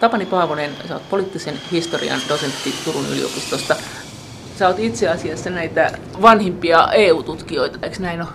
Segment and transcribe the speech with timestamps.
[0.00, 3.76] Tapani Paavonen, sä oot poliittisen historian dosentti Turun yliopistosta.
[4.58, 8.28] Sä oot itse asiassa näitä vanhimpia EU-tutkijoita, eikö näin ole?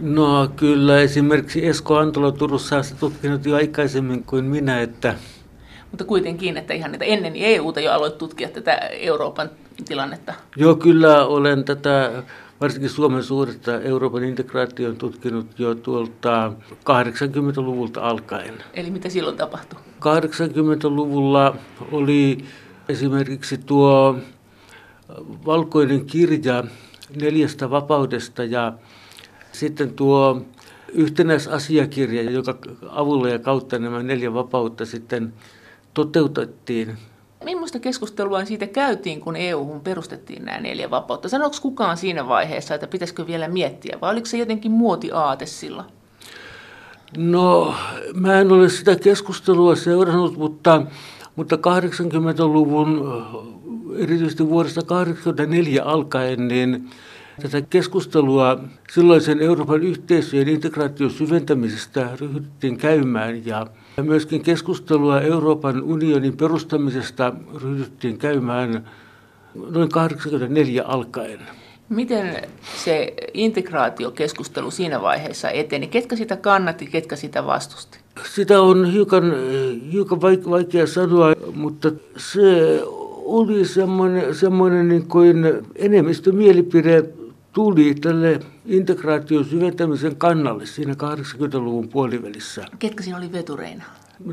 [0.00, 5.14] No kyllä, esimerkiksi Esko Antola Turussa on tutkinut jo aikaisemmin kuin minä, että...
[5.90, 9.50] Mutta kuitenkin, että ihan että ennen EUta jo aloit tutkia tätä Euroopan
[9.88, 10.34] tilannetta.
[10.56, 12.22] Joo, kyllä olen tätä
[12.60, 18.54] varsinkin Suomen suurta Euroopan integraation tutkinut jo tuolta 80-luvulta alkaen.
[18.74, 19.89] Eli mitä silloin tapahtui?
[20.00, 21.56] 80-luvulla
[21.92, 22.44] oli
[22.88, 24.16] esimerkiksi tuo
[25.46, 26.64] valkoinen kirja
[27.20, 28.72] neljästä vapaudesta ja
[29.52, 30.42] sitten tuo
[30.92, 32.58] yhtenäisasiakirja, joka
[32.88, 35.32] avulla ja kautta nämä neljä vapautta sitten
[35.94, 36.98] toteutettiin.
[37.44, 41.28] Millaista keskustelua siitä käytiin, kun EU perustettiin nämä neljä vapautta?
[41.28, 45.99] Sanoiko kukaan siinä vaiheessa, että pitäisikö vielä miettiä, vai oliko se jotenkin muotiaate silloin?
[47.16, 47.74] No,
[48.14, 50.82] mä en ole sitä keskustelua seurannut, mutta,
[51.36, 53.16] mutta 80-luvun,
[53.96, 56.90] erityisesti vuodesta 1984 alkaen, niin
[57.42, 58.58] Tätä keskustelua
[58.90, 63.66] silloisen Euroopan yhteisöjen integraation syventämisestä ryhdyttiin käymään ja
[64.02, 68.90] myöskin keskustelua Euroopan unionin perustamisesta ryhdyttiin käymään
[69.70, 71.40] noin 84 alkaen.
[71.90, 72.42] Miten
[72.76, 75.86] se integraatiokeskustelu siinä vaiheessa eteni?
[75.86, 77.98] Ketkä sitä kannatti, ketkä sitä vastusti?
[78.34, 79.32] Sitä on hiukan,
[79.92, 82.80] hiukan vaikea sanoa, mutta se
[83.24, 85.44] oli semmoinen, semmoinen niin kuin
[85.76, 87.04] enemmistömielipide
[87.52, 92.64] tuli tälle integraation syventämisen kannalle siinä 80-luvun puolivälissä.
[92.78, 93.84] Ketkä siinä oli vetureina?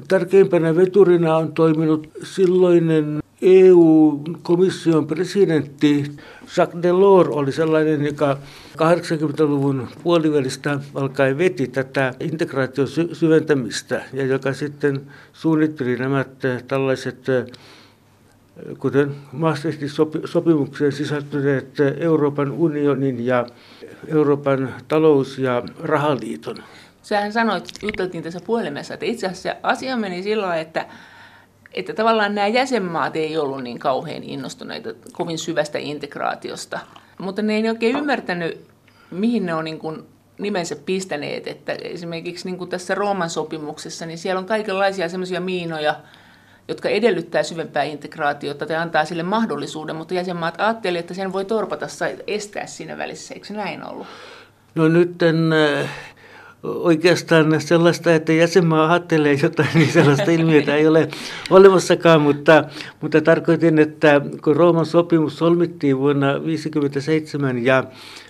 [0.08, 6.12] Tärkeimpänä veturina on toiminut silloinen EU-komission presidentti
[6.58, 8.38] Jacques Delors oli sellainen, joka
[8.78, 15.02] 80-luvun puolivälistä alkaen veti tätä integraation syventämistä ja joka sitten
[15.34, 16.26] suunnitteli nämä
[16.68, 17.26] tällaiset
[18.80, 19.90] kuten Maastrichtin
[20.26, 23.46] sopimukseen sisältyneet Euroopan unionin ja
[24.08, 26.58] Euroopan talous- ja rahaliiton.
[27.04, 30.86] Sähän sanoit, juteltiin tässä puhelimessa, että itse asiassa asia meni sillä että,
[31.78, 36.80] että tavallaan nämä jäsenmaat ei ollut niin kauhean innostuneita kovin syvästä integraatiosta,
[37.18, 38.68] mutta ne ei oikein ymmärtänyt,
[39.12, 40.04] mihin ne on niin kuin
[40.38, 45.96] nimensä pistäneet, että esimerkiksi niin kuin tässä Rooman sopimuksessa, niin siellä on kaikenlaisia semmoisia miinoja,
[46.68, 51.88] jotka edellyttää syvempää integraatiota tai antaa sille mahdollisuuden, mutta jäsenmaat ajattelivat, että sen voi torpata
[52.00, 53.34] tai estää siinä välissä.
[53.34, 54.08] Eikö näin ollut?
[54.76, 55.16] No nyt
[56.68, 61.08] oikeastaan sellaista, että jäsenmaa ajattelee jotain, niin sellaista ilmiötä ei ole
[61.50, 62.64] olemassakaan, mutta,
[63.02, 67.84] mutta tarkoitin, että kun Rooman sopimus solmittiin vuonna 1957 ja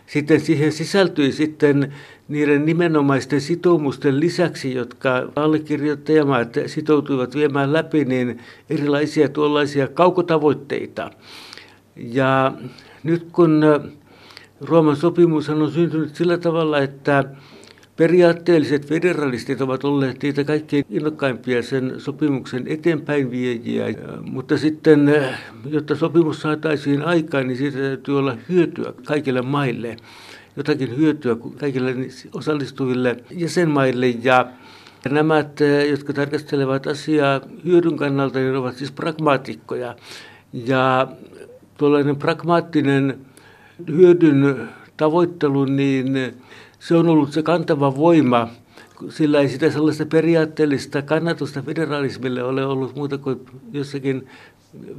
[0.08, 1.94] sitten siihen sisältyi sitten
[2.28, 11.12] niiden nimenomaisten sitoumusten lisäksi, jotka allekirjoittajamaat sitoutuivat viemään läpi, niin erilaisia tuollaisia kaukotavoitteita.
[11.96, 12.54] Ja
[13.04, 13.64] nyt kun
[14.62, 17.24] Rooman sopimus on syntynyt sillä tavalla, että
[17.98, 23.86] periaatteelliset federalistit ovat olleet niitä kaikkein innokkaimpia sen sopimuksen eteenpäin viejiä,
[24.22, 25.16] mutta sitten,
[25.70, 29.98] jotta sopimus saataisiin aikaan, niin siitä täytyy olla hyötyä kaikille maille
[30.58, 31.96] jotakin hyötyä kaikille
[32.34, 34.48] osallistuville jäsenmaille ja
[35.10, 35.46] nämä,
[35.90, 39.96] jotka tarkastelevat asiaa hyödyn kannalta, niin ovat siis pragmaatikkoja.
[40.54, 41.08] Ja
[41.78, 43.18] tuollainen pragmaattinen
[43.88, 46.34] hyödyn tavoittelu, niin
[46.80, 48.48] se on ollut se kantava voima,
[49.10, 53.40] sillä ei sitä sellaista periaatteellista kannatusta federalismille ole ollut muuta kuin
[53.72, 54.28] jossakin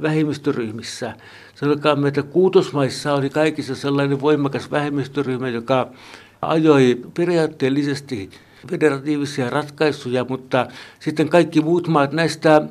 [0.01, 1.13] vähemmistöryhmissä.
[1.55, 5.87] Sanokaamme, että kuutosmaissa oli kaikissa sellainen voimakas vähemmistöryhmä, joka
[6.41, 8.29] ajoi periaatteellisesti
[8.71, 10.67] federatiivisia ratkaisuja, mutta
[10.99, 12.61] sitten kaikki muut maat näistä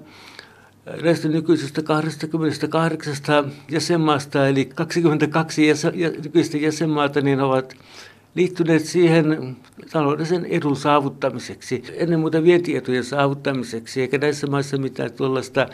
[1.03, 5.93] näistä nykyisistä 28 jäsenmaasta, eli 22 jäsen,
[6.25, 7.75] nykyistä jäsenmaata, niin ovat
[8.35, 9.57] liittyneet siihen
[9.93, 15.67] taloudellisen edun saavuttamiseksi, ennen muuta vientietujen saavuttamiseksi, eikä näissä maissa mitään tuollaista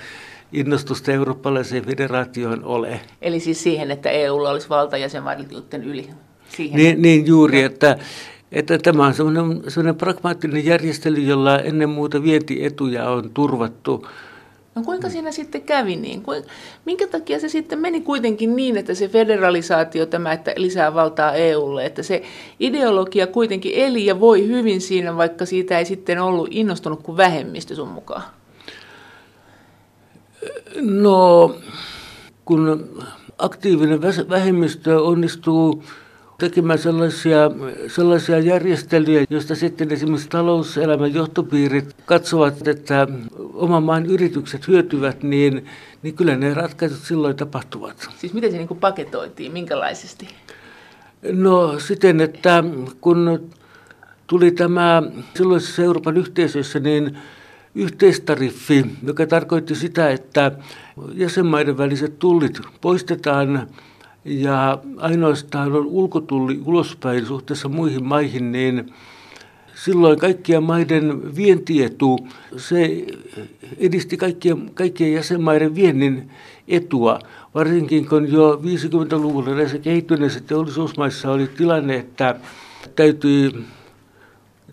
[0.52, 3.00] innostusta eurooppalaiseen federaatioon ole.
[3.22, 6.10] Eli siis siihen, että EUlla olisi valta jäsenvaltioiden yli?
[6.48, 6.76] Siihen.
[6.76, 7.98] Niin, niin juuri, että,
[8.52, 14.06] että tämä on sellainen, sellainen pragmaattinen järjestely, jolla ennen muuta vientietuja on turvattu.
[14.74, 16.22] No kuinka siinä sitten kävi niin?
[16.84, 21.86] Minkä takia se sitten meni kuitenkin niin, että se federalisaatio, tämä, että lisää valtaa EUlle,
[21.86, 22.22] että se
[22.60, 27.74] ideologia kuitenkin eli ja voi hyvin siinä, vaikka siitä ei sitten ollut innostunut kuin vähemmistö
[27.74, 28.22] sun mukaan?
[30.80, 31.54] No,
[32.44, 32.88] kun
[33.38, 35.84] aktiivinen vähemmistö onnistuu
[36.38, 37.50] tekemään sellaisia,
[37.88, 43.08] sellaisia järjestelyjä, joista sitten esimerkiksi talouselämän johtopiirit katsovat, että
[43.54, 45.66] oman maan yritykset hyötyvät, niin,
[46.02, 48.08] niin kyllä ne ratkaisut silloin tapahtuvat.
[48.18, 50.28] Siis miten se niin kuin paketoitiin, minkälaisesti?
[51.32, 52.64] No siten, että
[53.00, 53.50] kun
[54.26, 55.02] tuli tämä
[55.36, 57.18] silloisessa Euroopan yhteisössä, niin
[57.74, 60.52] yhteistariffi, joka tarkoitti sitä, että
[61.14, 63.66] jäsenmaiden väliset tullit poistetaan
[64.24, 68.92] ja ainoastaan on ulkotulli ulospäin suhteessa muihin maihin, niin
[69.74, 73.04] silloin kaikkien maiden vientietu, se
[73.78, 76.30] edisti kaikkien, kaikkien jäsenmaiden viennin
[76.68, 77.18] etua,
[77.54, 82.34] varsinkin kun jo 50-luvulla näissä kehittyneissä teollisuusmaissa oli tilanne, että
[82.96, 83.64] täytyi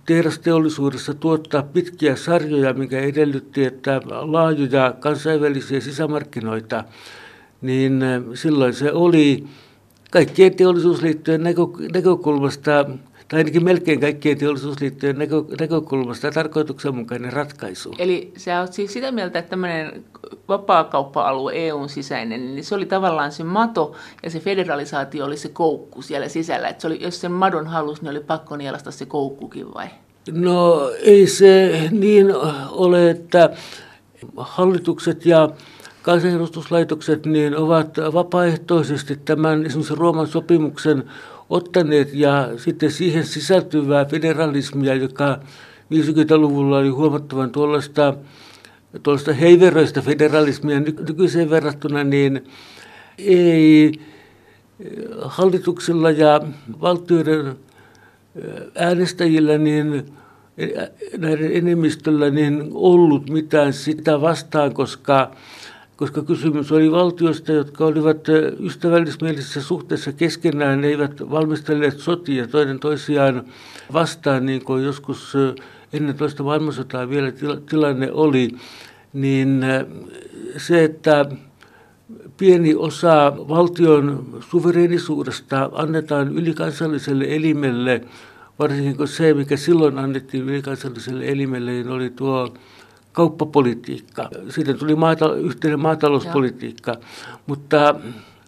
[0.06, 6.83] tehdasteollisuudessa tuottaa pitkiä sarjoja, mikä edellytti, että laajoja kansainvälisiä sisämarkkinoita,
[7.62, 9.44] niin eh, silloin se oli
[10.12, 11.44] kaikkien teollisuusliittojen
[11.94, 12.86] näkökulmasta,
[13.28, 17.96] tai ainakin melkein kaikkien teollisuusliittojen näkö, näkökulmasta tarkoituksenmukainen ratkaisu.
[17.98, 20.04] Eli sä oot siis sitä mieltä, että tämmöinen
[20.48, 26.02] vapaakauppa-alue EUn sisäinen, niin se oli tavallaan se mato ja se federalisaatio oli se koukku
[26.02, 26.68] siellä sisällä.
[26.68, 29.88] Että se oli, jos sen madon halus, niin oli pakko nielasta se koukkukin vai?
[30.31, 32.28] No ei se niin
[32.72, 33.50] ole, että
[34.38, 35.50] hallitukset ja
[36.01, 41.03] kansanedustuslaitokset niin ovat vapaaehtoisesti tämän esimerkiksi Rooman sopimuksen
[41.50, 45.39] ottaneet ja sitten siihen sisältyvää federalismia, joka
[45.94, 48.13] 50-luvulla oli huomattavan tuollaista,
[49.03, 52.44] tuollaista heiveröistä federalismia nykyiseen verrattuna, niin
[53.18, 53.92] ei
[55.21, 56.42] hallituksilla ja
[56.81, 57.56] valtioiden
[58.75, 60.06] äänestäjillä niin
[61.18, 65.31] näiden enemmistöllä niin ollut mitään sitä vastaan, koska
[66.01, 68.27] koska kysymys oli valtioista, jotka olivat
[68.59, 73.44] ystävällismielisessä suhteessa keskenään, ne eivät valmistelleet sotia toinen toisiaan
[73.94, 75.33] vastaan, niin kuin joskus
[75.94, 77.31] ennen toista maailmansotaa vielä
[77.69, 78.50] tilanne oli,
[79.13, 79.65] niin
[80.57, 81.25] se, että
[82.38, 88.01] pieni osa valtion suvereenisuudesta annetaan ylikansalliselle elimelle,
[88.59, 92.53] varsinkin kun se, mikä silloin annettiin ylikansalliselle elimelle, niin oli tuo
[93.12, 94.30] kauppapolitiikka.
[94.50, 97.40] Siitä tuli maata, yhteinen maatalouspolitiikka, Joo.
[97.48, 97.96] mutta...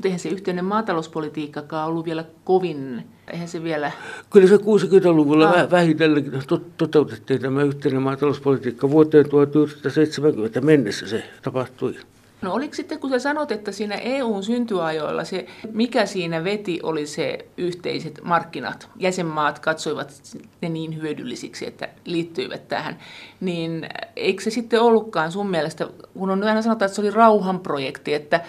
[0.03, 3.91] Eihän se yhteinen maatalouspolitiikkakaan ollut vielä kovin, eihän se vielä...
[4.29, 5.71] Kyllä se 60-luvulla ah.
[5.71, 6.31] vähitellen
[6.77, 8.89] toteutettiin tämä yhteinen maatalouspolitiikka.
[8.89, 11.95] Vuoteen 1970 mennessä se tapahtui.
[12.43, 17.07] No oliko sitten, kun sä sanot, että siinä EUn syntyajoilla se, mikä siinä veti, oli
[17.07, 18.89] se yhteiset markkinat.
[18.99, 20.21] Jäsenmaat katsoivat
[20.61, 22.97] ne niin hyödyllisiksi, että liittyivät tähän.
[23.39, 28.13] Niin eikö se sitten ollutkaan sun mielestä, kun on aina sanotaan, että se oli rauhanprojekti,
[28.13, 28.41] että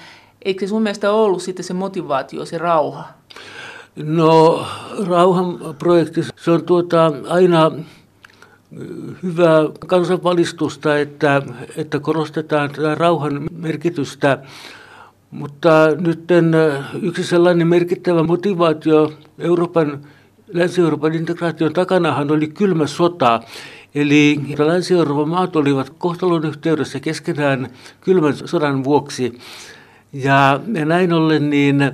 [0.42, 3.04] eikö se sun mielestä ollut sitten se motivaatio, se rauha?
[3.96, 4.66] No
[5.06, 7.72] rauhanprojekti, se on tuota aina
[9.22, 11.42] hyvää kansanvalistusta, että,
[11.76, 14.38] että korostetaan tätä rauhan merkitystä.
[15.30, 16.24] Mutta nyt
[17.02, 20.00] yksi sellainen merkittävä motivaatio Euroopan,
[20.52, 23.40] Länsi-Euroopan integraation takanahan oli kylmä sota.
[23.94, 27.68] Eli Länsi-Euroopan maat olivat kohtalon yhteydessä keskenään
[28.00, 29.38] kylmän sodan vuoksi.
[30.12, 31.92] Ja näin ollen niin,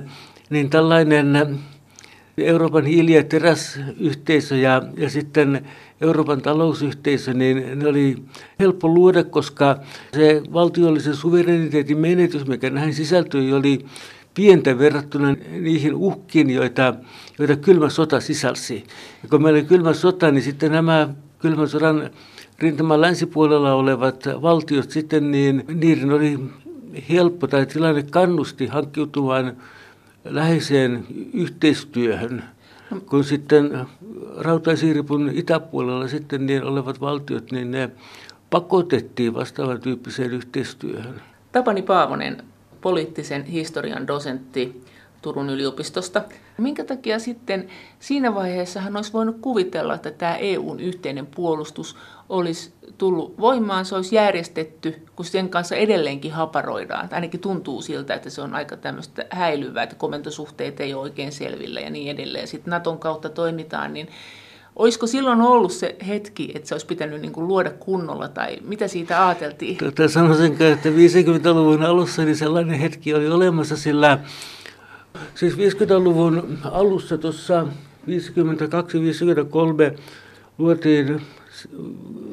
[0.49, 1.59] niin tällainen
[2.37, 5.65] Euroopan hiili- ja teräsyhteisö ja, ja sitten
[6.01, 8.17] Euroopan talousyhteisö, niin ne oli
[8.59, 9.77] helppo luoda, koska
[10.13, 13.85] se valtiollisen suvereniteetin menetys, mikä näihin sisältyi, oli
[14.33, 16.93] pientä verrattuna niihin uhkiin, joita,
[17.39, 18.83] joita kylmä sota sisälsi.
[19.23, 21.09] Ja kun meillä oli kylmä sota, niin sitten nämä
[21.39, 22.09] kylmän sodan
[22.59, 26.39] rintaman länsipuolella olevat valtiot sitten, niin niiden oli
[27.09, 29.57] helppo tai tilanne kannusti hankkiutumaan
[30.23, 32.43] läheiseen yhteistyöhön,
[33.09, 33.85] kun sitten
[34.37, 37.89] rautaisiripun itäpuolella sitten niin olevat valtiot, niin ne
[38.49, 41.21] pakotettiin vastaavan tyyppiseen yhteistyöhön.
[41.51, 42.43] Tapani Paavonen,
[42.81, 44.83] poliittisen historian dosentti
[45.21, 46.23] Turun yliopistosta.
[46.57, 47.67] Minkä takia sitten
[47.99, 51.95] siinä vaiheessa hän olisi voinut kuvitella, että tämä EUn yhteinen puolustus
[52.31, 57.09] olisi tullut voimaan, se olisi järjestetty, kun sen kanssa edelleenkin haparoidaan.
[57.11, 61.79] Ainakin tuntuu siltä, että se on aika tämmöistä häilyvää, että komentosuhteet ei ole oikein selvillä
[61.79, 62.47] ja niin edelleen.
[62.47, 64.07] Sitten Naton kautta toimitaan, niin
[64.75, 68.87] Olisiko silloin ollut se hetki, että se olisi pitänyt niin kuin luoda kunnolla, tai mitä
[68.87, 69.77] siitä ajateltiin?
[69.77, 74.19] Tota, sanoisin, että 50-luvun alussa niin sellainen hetki oli olemassa, sillä
[75.35, 77.67] siis 50-luvun alussa tuossa
[78.07, 79.99] 52-53
[80.57, 81.21] luotiin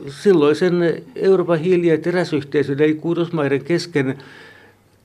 [0.08, 4.18] silloisen Euroopan hiili- ja teräsyhteisön, eli kuutosmaiden kesken,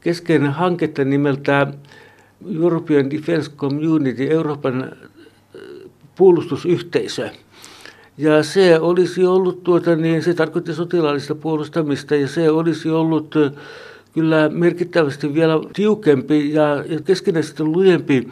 [0.01, 1.68] kesken hanketta nimeltä
[2.56, 4.92] European Defense Community, Euroopan
[6.15, 7.30] puolustusyhteisö.
[8.18, 13.36] Ja se olisi ollut, tuota, niin se tarkoitti sotilaallista puolustamista ja se olisi ollut
[14.13, 18.27] kyllä merkittävästi vielä tiukempi ja keskinäisesti lujempi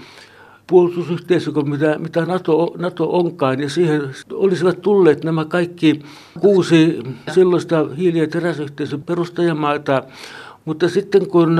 [0.68, 3.60] puolustusyhteisö kuin mitä, mitä NATO, NATO onkaan.
[3.60, 4.02] Ja siihen
[4.34, 6.02] olisivat tulleet nämä kaikki
[6.40, 7.04] kuusi
[7.34, 10.04] silloista hiili- ja teräsyhteisön perustajamaata.
[10.66, 11.58] Mutta sitten kun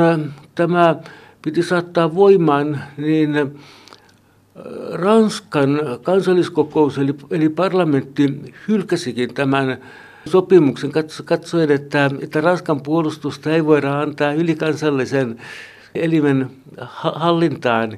[0.56, 0.96] tämä
[1.42, 3.60] piti saattaa voimaan, niin
[4.92, 9.78] Ranskan kansalliskokous eli, eli parlamentti hylkäsikin tämän
[10.26, 10.92] sopimuksen
[11.26, 15.38] katsoen, että, että Ranskan puolustusta ei voida antaa ylikansallisen
[15.96, 16.50] elimen
[16.94, 17.98] hallintaan.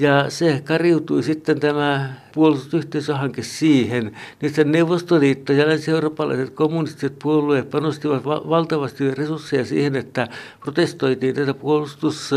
[0.00, 9.14] Ja se kariutui sitten tämä puolustusyhteisöhanke siihen, että Neuvostoliitto ja länsi-eurooppalaiset kommunistiset puolueet panostivat valtavasti
[9.14, 10.28] resursseja siihen, että
[10.60, 12.30] protestoitiin tätä puolustus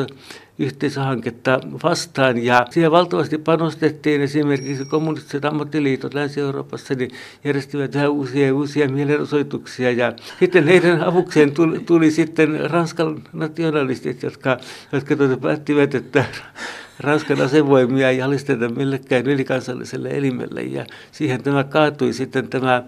[0.60, 2.44] yhteisöhanketta vastaan.
[2.44, 7.12] Ja siihen valtavasti panostettiin esimerkiksi kommunistiset ammattiliitot Länsi-Euroopassa, niin
[7.44, 9.92] järjestivät vähän uusia ja uusia mielenosoituksia.
[9.92, 14.58] Ja sitten heidän avukseen tuli, tuli sitten Ranskan nationalistit, jotka,
[14.92, 16.26] jotka tuota päättivät, että
[17.00, 20.62] Ranskan asevoimia ei alisteta millekään ylikansalliselle elimelle.
[20.62, 22.84] Ja siihen tämä kaatui sitten tämä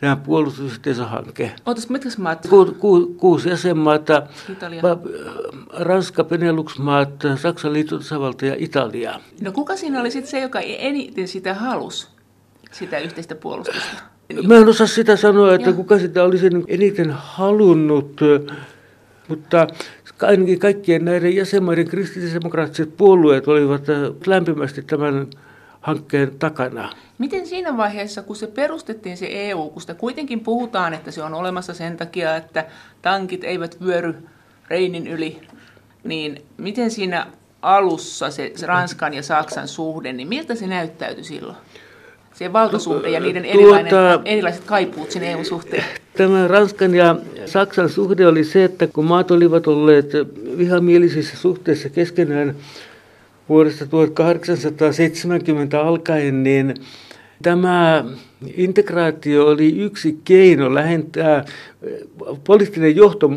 [0.00, 1.52] tämä puolustusyhteisöhanke.
[1.66, 2.46] Ootas, mitkä maat?
[2.50, 4.82] Ku, ku, kuusi jäsenmaata, Italia.
[5.72, 9.20] Ranska, Benelux-maat, Saksan liittotasavalta ja Italia.
[9.40, 12.08] No kuka siinä oli sitten se, joka eniten sitä halusi,
[12.72, 14.02] sitä yhteistä puolustusta?
[14.46, 15.76] Mä en osaa sitä sanoa, että ja.
[15.76, 18.20] kuka sitä olisi eniten halunnut,
[19.28, 19.66] mutta
[20.22, 23.82] ainakin kaikkien näiden jäsenmaiden kristillisdemokraattiset puolueet olivat
[24.26, 25.26] lämpimästi tämän
[25.80, 26.92] hankkeen takana.
[27.18, 31.34] Miten siinä vaiheessa, kun se perustettiin se EU, kun sitä kuitenkin puhutaan, että se on
[31.34, 32.66] olemassa sen takia, että
[33.02, 34.14] tankit eivät vyöry
[34.68, 35.40] Reinin yli,
[36.04, 37.26] niin miten siinä
[37.62, 41.56] alussa se Ranskan ja Saksan suhde, niin miltä se näyttäytyi silloin?
[42.40, 45.84] Se valtasuhde ja niiden erilainen, tuota, erilaiset kaipuut sinne EU-suhteen.
[46.16, 47.16] Tämä Ranskan ja
[47.46, 50.12] Saksan suhde oli se, että kun maat olivat olleet
[50.58, 52.54] vihamielisissä suhteissa keskenään,
[53.48, 56.74] vuodesta 1870 alkaen, niin
[57.42, 58.04] tämä
[58.56, 61.44] integraatio oli yksi keino lähentää
[62.44, 63.30] poliittinen johto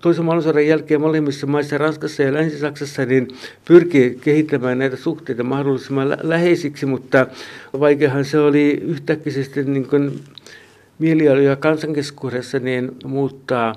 [0.00, 3.28] toisen maailmansodan jälkeen molemmissa maissa, Ranskassa ja Länsi-Saksassa, niin
[3.64, 7.26] pyrkii kehittämään näitä suhteita mahdollisimman läheisiksi, mutta
[7.80, 9.32] vaikeahan se oli yhtäkkiä
[9.64, 10.20] niin kuin
[10.98, 13.74] mielialoja kansankeskuudessa niin muuttaa.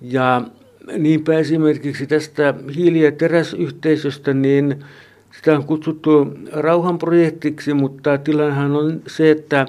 [0.00, 0.42] Ja
[0.98, 4.84] Niinpä esimerkiksi tästä hiili- ja teräsyhteisöstä, niin
[5.36, 9.66] sitä on kutsuttu rauhanprojektiksi, mutta tilannehan on se, että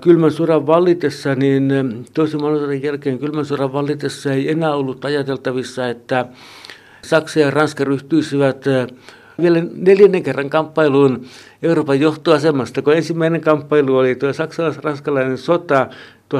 [0.00, 1.72] kylmän sodan vallitessa, niin
[2.14, 6.26] toisen maailmansodan jälkeen kylmän sodan vallitessa ei enää ollut ajateltavissa, että
[7.02, 8.64] Saksa ja Ranska ryhtyisivät
[9.42, 11.24] vielä neljännen kerran kamppailuun
[11.62, 15.86] Euroopan johtoasemasta, kun ensimmäinen kamppailu oli tuo saksalais-ranskalainen sota
[16.34, 16.38] 1870-71,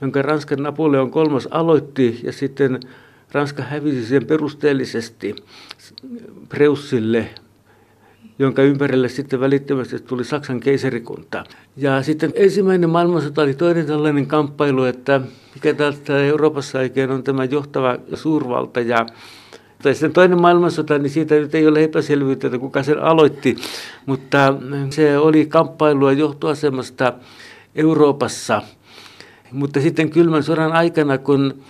[0.00, 2.80] jonka Ranskan Napoleon kolmas aloitti ja sitten
[3.32, 5.36] Ranska hävisi sen perusteellisesti
[6.48, 7.30] Preussille,
[8.38, 11.44] jonka ympärille sitten välittömästi tuli Saksan keisarikunta.
[11.76, 15.20] Ja sitten ensimmäinen maailmansota oli toinen tällainen kamppailu, että
[15.54, 18.80] mikä täältä Euroopassa oikein on tämä johtava suurvalta.
[18.80, 19.06] Ja
[19.82, 23.56] tai sitten toinen maailmansota, niin siitä nyt ei ole epäselvyyttä, että kuka sen aloitti,
[24.06, 24.54] mutta
[24.90, 27.12] se oli kamppailua johtoasemasta
[27.74, 28.62] Euroopassa–
[29.52, 31.62] mutta sitten kylmän sodan aikana, kun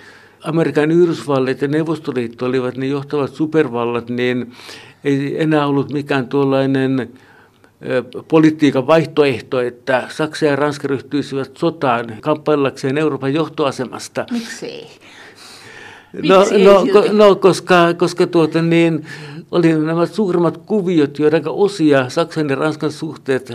[0.45, 4.53] Amerikan Yhdysvallat ja Neuvostoliitto olivat ne johtavat supervallat, niin
[5.05, 7.11] ei enää ollut mikään tuollainen
[8.29, 14.27] politiikan vaihtoehto, että Saksa ja Ranska ryhtyisivät sotaan kamppaillakseen Euroopan johtoasemasta.
[14.31, 14.87] Miksei?
[16.13, 19.07] No, no, no, koska, koska tuota, niin,
[19.51, 23.53] oli nämä suurimmat kuviot, joiden osia Saksan ja Ranskan suhteet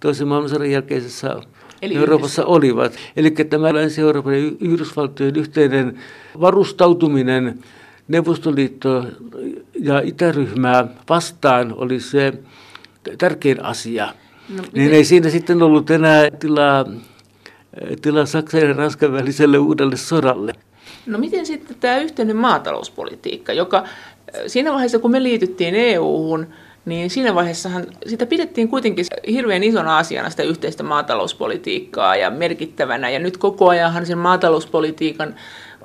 [0.00, 1.36] toisen maailmansodan jälkeisessä
[1.82, 2.92] Eli Euroopassa olivat.
[3.16, 5.98] Eli tämä Länsi-Euroopan ja Yhdysvaltojen yhteinen
[6.40, 7.58] varustautuminen
[8.08, 9.04] Neuvostoliitto
[9.80, 12.32] ja itäryhmää vastaan oli se
[13.18, 14.14] tärkein asia.
[14.56, 16.84] No, niin ei siinä sitten ollut enää tilaa,
[18.02, 20.52] tilaa Saksan ja Ranskan väliselle uudelle sodalle.
[21.06, 23.84] No miten sitten tämä yhteinen maatalouspolitiikka, joka
[24.46, 26.46] siinä vaiheessa kun me liityttiin EU-hun,
[26.84, 33.10] niin siinä vaiheessahan sitä pidettiin kuitenkin hirveän isona asiana sitä yhteistä maatalouspolitiikkaa ja merkittävänä.
[33.10, 35.34] Ja nyt koko ajanhan sen maatalouspolitiikan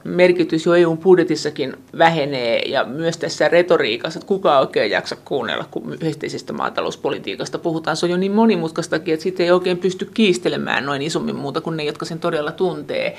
[0.04, 6.54] merkitys jo EU-budjetissakin vähenee ja myös tässä retoriikassa, että kuka oikein jaksa kuunnella, kun yhteisestä
[6.54, 7.98] maatalouspolitiikasta puhutaan.
[7.98, 11.77] Se on jo niin monimutkaistakin, että siitä ei oikein pysty kiistelemään noin isommin muuta kuin
[11.77, 13.18] ne, jotka sen todella tuntee.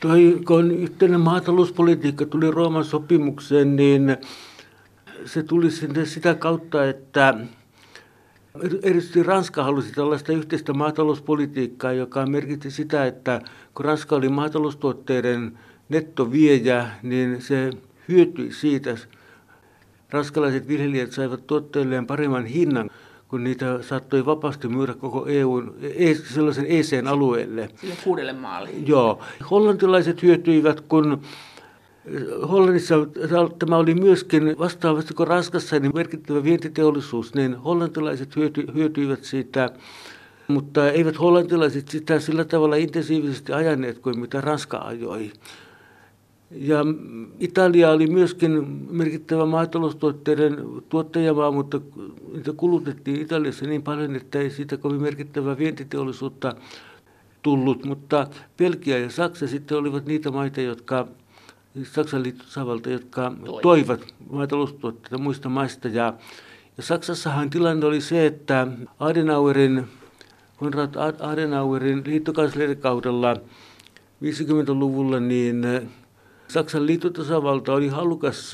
[0.00, 4.16] Toi, kun yhteinen maatalouspolitiikka tuli Rooman sopimukseen, niin
[5.24, 7.34] se tuli sinne sitä kautta, että
[8.82, 13.40] Erityisesti Ranska halusi tällaista yhteistä maatalouspolitiikkaa, joka merkitsi sitä, että
[13.74, 15.58] kun Ranska oli maataloustuotteiden
[15.88, 17.70] nettoviejä, niin se
[18.08, 18.96] hyötyi siitä.
[20.10, 22.90] Ranskalaiset viljelijät saivat tuotteilleen paremman hinnan,
[23.28, 27.68] kun niitä saattoi vapaasti myydä koko EUn, e, sellaisen ECn alueelle.
[27.80, 28.70] Sille kuudelle maalle.
[28.86, 29.22] Joo.
[29.50, 31.20] Hollantilaiset hyötyivät, kun
[32.50, 32.94] Hollannissa
[33.58, 39.70] tämä oli myöskin vastaavasti kuin Ranskassa niin merkittävä vientiteollisuus, niin hollantilaiset hyöty, hyötyivät siitä,
[40.48, 45.32] mutta eivät hollantilaiset sitä sillä tavalla intensiivisesti ajaneet kuin mitä Ranska ajoi.
[46.50, 46.78] Ja
[47.38, 51.80] Italia oli myöskin merkittävä maataloustuotteiden tuottajamaa, mutta
[52.32, 56.54] niitä kulutettiin Italiassa niin paljon, että ei siitä kovin merkittävää vientiteollisuutta
[57.42, 57.84] tullut.
[57.84, 58.26] Mutta
[58.58, 61.08] Belgia ja Saksa sitten olivat niitä maita, jotka
[61.82, 63.62] Saksan liittosavalta, jotka Toi.
[63.62, 64.00] toivat
[64.30, 65.88] maataloustuotteita muista maista.
[65.88, 66.14] Ja,
[66.76, 68.66] ja Saksassahan tilanne oli se, että
[68.98, 69.84] Adenauerin,
[70.56, 73.34] Konrad Adenauerin liittokanslerikaudella
[74.24, 75.62] 50-luvulla niin
[76.48, 78.52] Saksan liittotasavalta oli halukas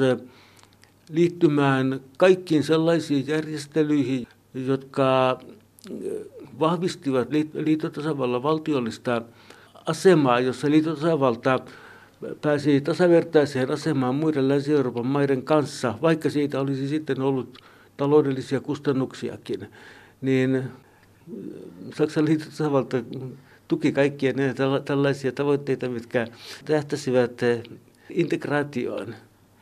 [1.11, 5.39] liittymään kaikkiin sellaisiin järjestelyihin, jotka
[6.61, 9.23] vahvistivat liittotasavallan valtiollista
[9.87, 11.61] asemaa, jossa liittotasavalta
[12.43, 17.59] pääsi tasavertaiseen asemaan muiden Länsi-Euroopan maiden kanssa, vaikka siitä olisi sitten ollut
[17.97, 19.69] taloudellisia kustannuksiakin,
[20.21, 20.63] niin
[21.95, 22.97] Saksan liittotasavalta
[23.69, 26.27] tuki kaikkia näitä tällaisia tavoitteita, mitkä
[26.65, 27.41] tähtäsivät
[28.11, 29.15] integraatioon.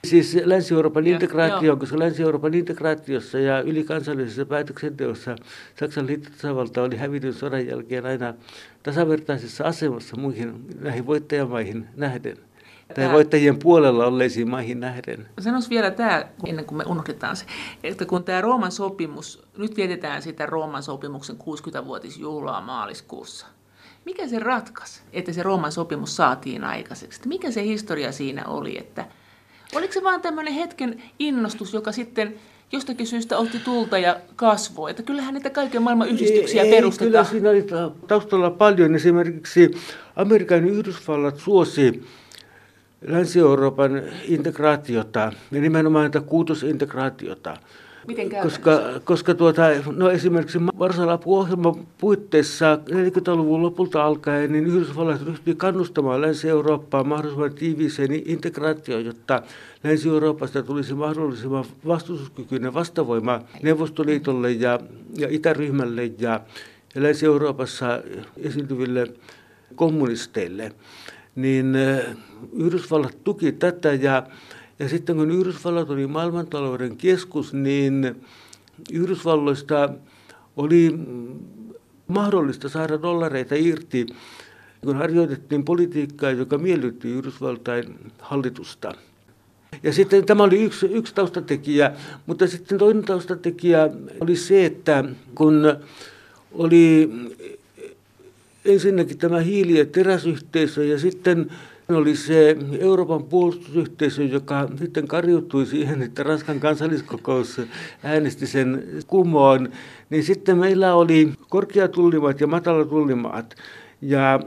[0.04, 5.36] Siis Länsi-Euroopan integraatio, koska Länsi-Euroopan integraatiossa ja ylikansallisessa päätöksenteossa
[5.78, 8.34] Saksan liittotasavalta oli hävinnyt sodan jälkeen aina
[8.82, 12.36] tasavertaisessa asemassa muihin näihin voittajamaihin nähden.
[12.94, 15.28] Tai voittajien puolella olleisiin maihin nähden.
[15.40, 17.46] Sanois vielä tämä, ennen kuin me unohdetaan se,
[17.82, 23.46] että kun tämä Rooman sopimus, nyt vietetään sitä Rooman sopimuksen 60-vuotisjuhlaa maaliskuussa.
[24.04, 27.28] Mikä se ratkaisi, että se Rooman sopimus saatiin aikaiseksi?
[27.28, 28.78] Mikä se historia siinä oli?
[28.78, 29.04] Että,
[29.74, 32.34] oliko se vaan tämmöinen hetken innostus, joka sitten
[32.72, 34.90] jostakin syystä otti tulta ja kasvoi.
[34.90, 37.10] Että kyllähän niitä kaiken maailman yhdistyksiä ei, perustetaan.
[37.10, 37.66] Kyllä siinä oli
[38.08, 38.94] taustalla paljon.
[38.94, 39.70] Esimerkiksi
[40.16, 42.04] Amerikan Yhdysvallat suosi
[43.06, 47.56] Länsi-Euroopan integraatiota ja nimenomaan tätä kuutosintegraatiota.
[48.06, 49.62] Miten koska, koska tuota,
[49.96, 59.04] no esimerkiksi Varsala-ohjelman puitteissa 40-luvun lopulta alkaen niin Yhdysvallat ryhtyi kannustamaan Länsi-Eurooppaa mahdollisimman tiiviiseen integraatioon,
[59.04, 59.42] jotta
[59.84, 64.80] Länsi-Euroopasta tulisi mahdollisimman vastustuskykyinen vastavoima Neuvostoliitolle ja,
[65.18, 66.40] ja Itäryhmälle ja,
[66.94, 68.02] ja Länsi-Euroopassa
[68.36, 69.06] esiintyville
[69.74, 70.72] kommunisteille.
[71.34, 71.76] Niin
[72.52, 74.22] Yhdysvallat tuki tätä ja
[74.78, 78.16] ja sitten kun Yhdysvallat oli maailmantalouden keskus, niin
[78.92, 79.88] Yhdysvalloista
[80.56, 80.98] oli
[82.06, 84.06] mahdollista saada dollareita irti,
[84.84, 88.94] kun harjoitettiin politiikkaa, joka miellytti Yhdysvaltain hallitusta.
[89.82, 91.92] Ja sitten tämä oli yksi, yksi taustatekijä,
[92.26, 95.76] mutta sitten toinen taustatekijä oli se, että kun
[96.52, 97.10] oli
[98.64, 101.50] ensinnäkin tämä hiili- ja teräsyhteisö ja sitten
[101.88, 107.60] oli se Euroopan puolustusyhteisö, joka sitten karjuttui siihen, että Ranskan kansalliskokous
[108.02, 109.68] äänesti sen kumoon.
[110.10, 113.54] Niin sitten meillä oli korkeatullimaat ja matalatullimaat.
[114.02, 114.40] Ja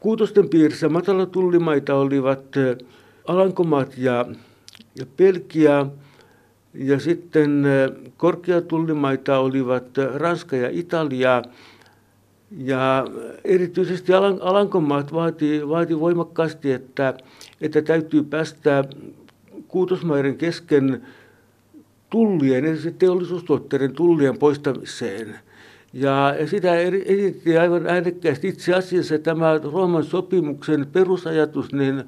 [0.00, 2.44] kuutosten piirissä matalatullimaita olivat
[3.26, 4.26] Alankomaat ja,
[4.94, 5.86] ja Belgia.
[6.74, 7.64] Ja sitten
[8.16, 11.42] korkeatullimaita olivat Ranska ja Italia.
[12.56, 13.04] Ja
[13.44, 17.14] erityisesti Alankomaat vaati, vaati voimakkaasti, että,
[17.60, 18.84] että täytyy päästä
[19.68, 21.02] kuutosmaiden kesken
[22.10, 25.38] tullien, eli teollisuustuotteiden tullien poistamiseen.
[25.92, 28.48] Ja sitä esitti aivan äänekkäästi.
[28.48, 32.04] Itse asiassa tämä Rooman sopimuksen perusajatus niin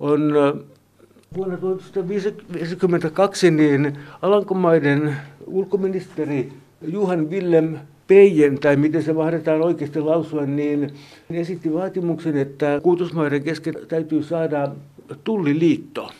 [0.00, 0.34] on
[1.36, 6.52] vuonna 1952 niin Alankomaiden ulkoministeri
[6.82, 10.92] Juhan Willem Peijen, tai miten se mahdetaan oikeasti lausua, niin
[11.30, 14.68] esitti vaatimuksen, että kuutosmaiden kesken täytyy saada
[15.24, 16.10] tulliliitto,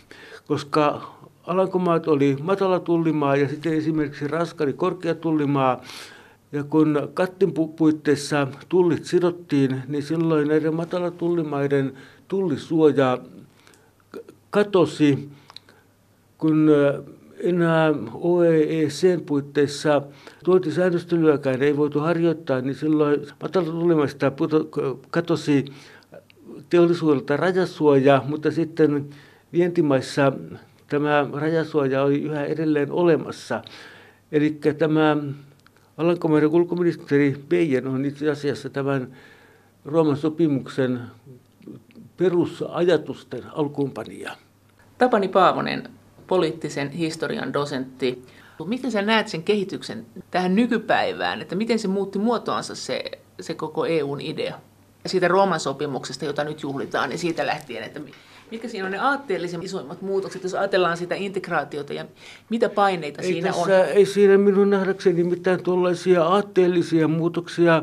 [0.46, 5.82] koska Alankomaat oli matala tullimaa ja sitten esimerkiksi Ranska oli korkea tullimaa.
[6.52, 11.92] Ja kun kattin puitteissa tullit sidottiin, niin silloin näiden matalatullimaiden
[12.28, 13.18] tullisuoja
[14.50, 15.28] katosi,
[16.38, 16.70] kun
[17.40, 20.02] enää OEECn puitteissa
[20.44, 24.32] tuotisäännöstelyäkään ei voitu harjoittaa, niin silloin matalatulimasta
[25.10, 25.64] katosi
[26.70, 29.06] teollisuudelta rajasuoja, mutta sitten
[29.52, 30.32] vientimaissa
[30.88, 33.62] tämä rajasuoja oli yhä edelleen olemassa.
[34.32, 35.16] Eli tämä
[35.96, 39.16] Alankomaiden ulkoministeri Beijen on itse asiassa tämän
[39.84, 41.00] Rooman sopimuksen
[42.16, 44.32] perusajatusten alkuunpanija.
[44.98, 45.88] Tapani Paavonen,
[46.26, 48.22] poliittisen historian dosentti.
[48.66, 53.04] Miten sä näet sen kehityksen tähän nykypäivään, että miten se muutti muotoansa se,
[53.40, 54.58] se koko EUn idea?
[55.06, 58.00] Siitä Rooman sopimuksesta, jota nyt juhlitaan, niin siitä lähtien, että
[58.50, 62.04] mitkä siinä on ne aatteellisen isoimmat muutokset, jos ajatellaan sitä integraatiota ja
[62.50, 63.70] mitä paineita ei siinä tässä, on?
[63.70, 67.82] Ei siinä minun nähdäkseni mitään tuollaisia aatteellisia muutoksia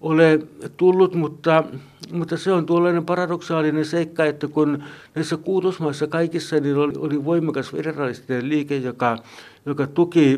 [0.00, 0.38] ole
[0.76, 1.64] tullut, mutta,
[2.12, 4.82] mutta se on tuollainen paradoksaalinen seikka, että kun
[5.14, 9.18] näissä kuutosmaissa kaikissa niin oli, oli voimakas federalistinen liike, joka,
[9.66, 10.36] joka tuki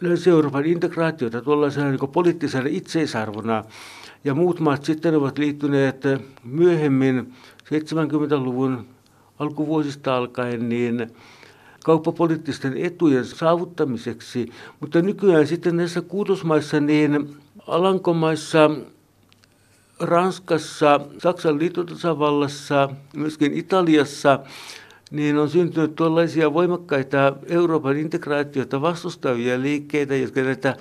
[0.00, 3.64] Länsi-Euroopan integraatiota tuollaisena niin poliittisena itseisarvona,
[4.24, 6.02] ja muut maat sitten ovat liittyneet
[6.44, 7.32] myöhemmin
[7.64, 8.86] 70-luvun
[9.38, 11.06] alkuvuosista alkaen niin
[11.84, 14.50] kauppapoliittisten etujen saavuttamiseksi,
[14.80, 18.70] mutta nykyään sitten näissä kuutosmaissa niin Alankomaissa,
[20.00, 24.38] Ranskassa, Saksan liittotasavallassa, myöskin Italiassa,
[25.10, 30.76] niin on syntynyt tuollaisia voimakkaita Euroopan integraatiota vastustavia liikkeitä, jotka näitä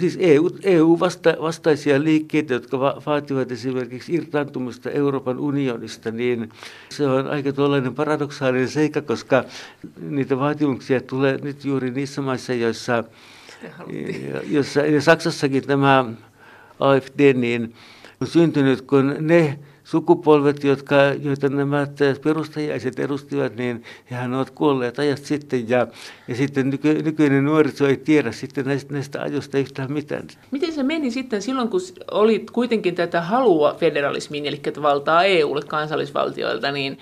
[0.00, 6.48] siis EU, EU-vastaisia liikkeitä, jotka va- vaativat esimerkiksi irtaantumista Euroopan unionista, niin
[6.88, 9.44] se on aika tuollainen paradoksaalinen seikka, koska
[10.00, 13.04] niitä vaatimuksia tulee nyt juuri niissä maissa, joissa,
[14.50, 16.04] joissa ja Saksassakin tämä
[16.80, 17.74] AFD niin
[18.20, 21.86] on syntynyt, kun ne sukupolvet, jotka, joita nämä
[22.24, 25.86] perustajaiset edustivat, niin hehän ovat kuolleet ajat sitten ja,
[26.28, 30.26] ja sitten nyky, nykyinen nuoriso ei tiedä sitten näistä, näistä ajoista yhtään mitään.
[30.50, 36.72] Miten se meni sitten silloin, kun oli kuitenkin tätä halua federalismiin, eli valtaa EUlle kansallisvaltioilta,
[36.72, 36.98] niin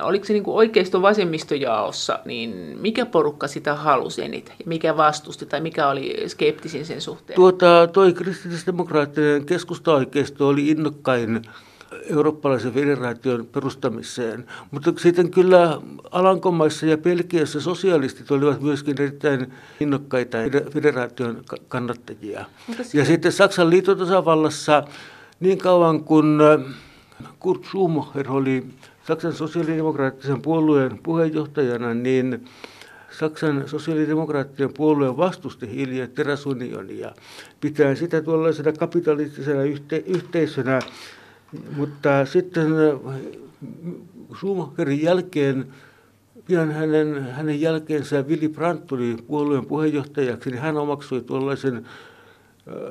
[0.00, 5.60] oliko se niin oikeisto vasemmistojaossa, niin mikä porukka sitä halusi eniten ja mikä vastusti tai
[5.60, 7.36] mikä oli skeptisin sen suhteen?
[7.36, 11.42] Tuota, toi kristillisdemokraattinen keskusta-oikeisto oli innokkain
[12.10, 14.46] eurooppalaisen federaation perustamiseen.
[14.70, 20.38] Mutta sitten kyllä Alankomaissa ja Pelkiässä sosialistit olivat myöskin erittäin innokkaita
[20.70, 22.44] federaation kannattajia.
[22.94, 24.82] Ja sitten Saksan liitotasavallassa
[25.40, 26.74] niin kauan kuin äh,
[27.38, 28.66] Kurt Schumacher oli
[29.06, 32.44] Saksan sosiaalidemokraattisen puolueen puheenjohtajana, niin
[33.10, 37.12] Saksan sosiaalidemokraattien puolue vastusti hiili- ja teräsunionia,
[37.60, 40.80] pitää sitä tuollaisena kapitalistisena yhte- yhteisönä,
[41.76, 43.14] mutta sitten äh,
[44.38, 45.66] Schumacherin jälkeen,
[46.46, 51.86] pian hänen, hänen jälkeensä Willy Brandt tuli puolueen puheenjohtajaksi, niin hän omaksui tuollaisen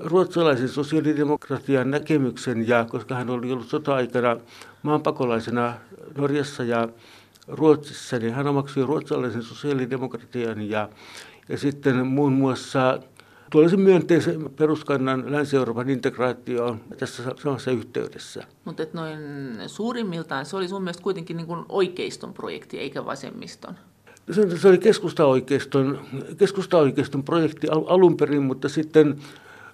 [0.03, 4.37] ruotsalaisen sosiaalidemokratian näkemyksen, ja koska hän oli ollut sota-aikana
[4.83, 5.73] maanpakolaisena
[6.17, 6.89] Norjassa ja
[7.47, 10.89] Ruotsissa, niin hän omaksui ruotsalaisen sosiaalidemokratian ja,
[11.49, 12.99] ja sitten muun muassa
[13.51, 18.43] tuollaisen myönteisen peruskannan Länsi-Euroopan integraatioon tässä samassa yhteydessä.
[18.65, 19.19] Mutta noin
[19.67, 23.75] suurimmiltaan se oli sun mielestä kuitenkin niin kuin oikeiston projekti eikä vasemmiston.
[24.57, 25.99] Se oli keskusta-oikeiston,
[26.37, 29.15] keskusta-oikeiston projekti alun perin, mutta sitten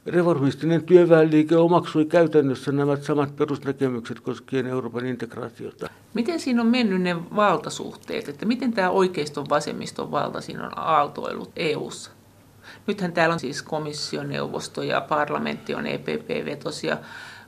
[0.05, 5.89] reformistinen työväenliike omaksui käytännössä nämä samat perusnäkemykset koskien Euroopan integraatiota.
[6.13, 11.51] Miten siinä on mennyt ne valtasuhteet, että miten tämä oikeiston vasemmiston valta siinä on aaltoillut
[11.55, 12.11] EU:ssa?
[12.87, 16.97] Nythän täällä on siis komissioneuvosto ja parlamentti on EPP-vetosia,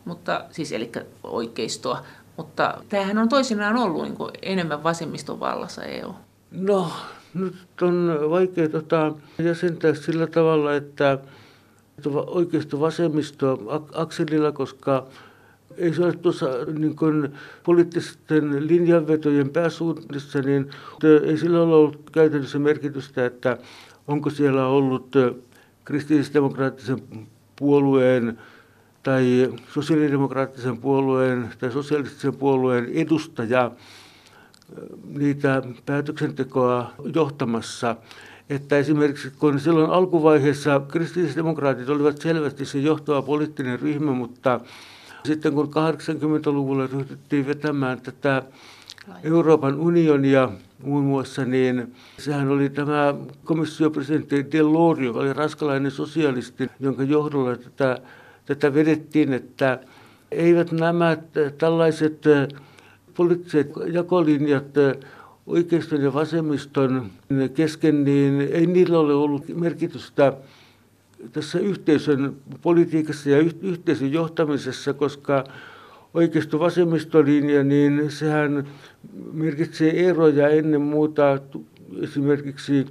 [0.05, 0.91] mutta siis eli
[1.23, 2.03] oikeistoa,
[2.37, 6.13] mutta tämähän on toisinaan ollut niin enemmän vasemmiston vallassa EU.
[6.51, 6.91] No,
[7.33, 11.17] nyt on vaikea tota, jäsentää sillä tavalla, että
[12.27, 13.59] oikeisto vasemmisto
[13.93, 15.07] akselilla, koska
[15.77, 16.47] ei se ole tuossa
[16.79, 20.69] niin kuin, poliittisten linjanvetojen pääsuunnissa, niin
[21.23, 23.57] ei sillä ole ollut käytännössä merkitystä, että
[24.07, 25.15] onko siellä ollut
[25.85, 26.99] kristillisdemokraattisen
[27.55, 28.37] puolueen
[29.03, 33.71] tai sosiaalidemokraattisen puolueen tai sosialistisen puolueen edustaja
[35.07, 37.95] niitä päätöksentekoa johtamassa.
[38.49, 44.59] Että esimerkiksi kun silloin alkuvaiheessa kristillisdemokraatit olivat selvästi se johtava poliittinen ryhmä, mutta
[45.25, 48.43] sitten kun 80-luvulla ryhdyttiin vetämään tätä
[49.23, 50.49] Euroopan unionia
[50.83, 57.97] muun muassa, niin sehän oli tämä komissiopresidentti Delors, joka oli raskalainen sosialisti, jonka johdolla tätä,
[58.45, 59.79] tätä vedettiin, että
[60.31, 61.17] eivät nämä
[61.57, 62.21] tällaiset
[63.13, 64.73] poliittiset jakolinjat
[65.47, 67.11] oikeiston ja vasemmiston
[67.53, 70.33] kesken, niin ei niillä ole ollut merkitystä
[71.31, 75.43] tässä yhteisön politiikassa ja yhteisön johtamisessa, koska
[76.13, 78.67] oikeisto vasemmistolinja, niin sehän
[79.33, 81.39] merkitsee eroja ennen muuta
[82.01, 82.85] esimerkiksi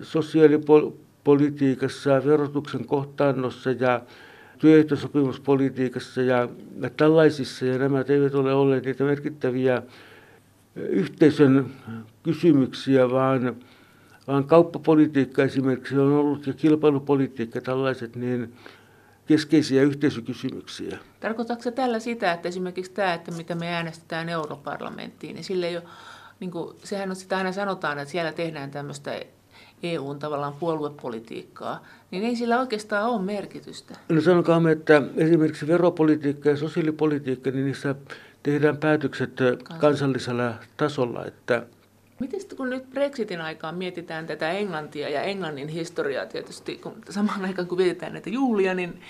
[0.00, 0.92] sosiaalipol-
[1.24, 4.00] politiikassa, verotuksen kohtaannossa ja
[4.58, 6.48] työehtosopimuspolitiikassa ja
[6.96, 9.82] tällaisissa, ja nämä eivät ole olleet niitä merkittäviä
[10.76, 11.70] yhteisön
[12.22, 13.56] kysymyksiä, vaan,
[14.26, 18.54] vaan kauppapolitiikka esimerkiksi on ollut ja kilpailupolitiikka tällaiset niin
[19.26, 20.98] keskeisiä yhteisökysymyksiä.
[21.20, 25.76] Tarkoitatko se tällä sitä, että esimerkiksi tämä, että mitä me äänestetään europarlamenttiin, niin sille ei
[25.76, 25.84] ole,
[26.40, 29.20] niin kuin, sehän on sitä aina sanotaan, että siellä tehdään tämmöistä
[29.82, 33.94] EUn tavallaan puoluepolitiikkaa, niin ei sillä oikeastaan ole merkitystä.
[34.08, 37.94] No sanokaamme, että esimerkiksi veropolitiikka ja sosiaalipolitiikka, niin niissä
[38.42, 39.32] tehdään päätökset
[39.80, 41.24] kansallisella tasolla.
[41.24, 41.66] Että
[42.20, 47.44] Miten sitten kun nyt Brexitin aikaan mietitään tätä Englantia ja Englannin historiaa tietysti, kun samaan
[47.44, 49.00] aikaan kun vietetään näitä juhlia, niin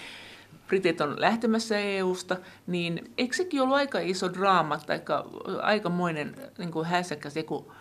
[0.67, 5.01] Britit on lähtemässä EUsta, niin eikö sekin ollut aika iso draama tai
[5.63, 7.73] aikamoinen niin kuin hässäkkä se, kun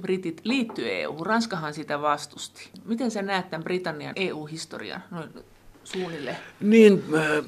[0.00, 1.24] Britit liittyy EU.
[1.24, 2.70] Ranskahan sitä vastusti.
[2.84, 5.30] Miten sä näet tämän Britannian EU-historian noin
[5.84, 6.36] suunnilleen?
[6.60, 7.02] Niin,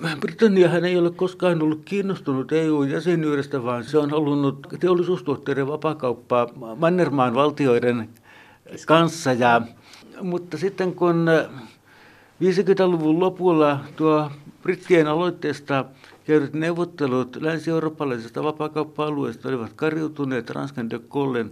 [0.04, 7.34] äh, Britanniahan ei ole koskaan ollut kiinnostunut EU-jäsenyydestä, vaan se on halunnut teollisuustuotteiden vapakauppaa Mannermaan
[7.34, 8.08] valtioiden
[8.86, 9.32] kanssa.
[9.32, 9.62] Ja,
[10.20, 11.26] mutta sitten kun
[12.42, 14.30] 50-luvun äh, lopulla tuo
[14.62, 15.84] brittien aloitteesta
[16.24, 21.50] käydyt neuvottelut länsi-eurooppalaisesta vapaakauppa-alueesta olivat kariutuneet Ranskan de Gaullen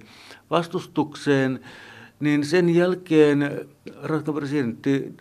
[0.51, 1.61] vastustukseen,
[2.21, 3.66] niin sen jälkeen
[4.03, 5.14] Ranskan presidentti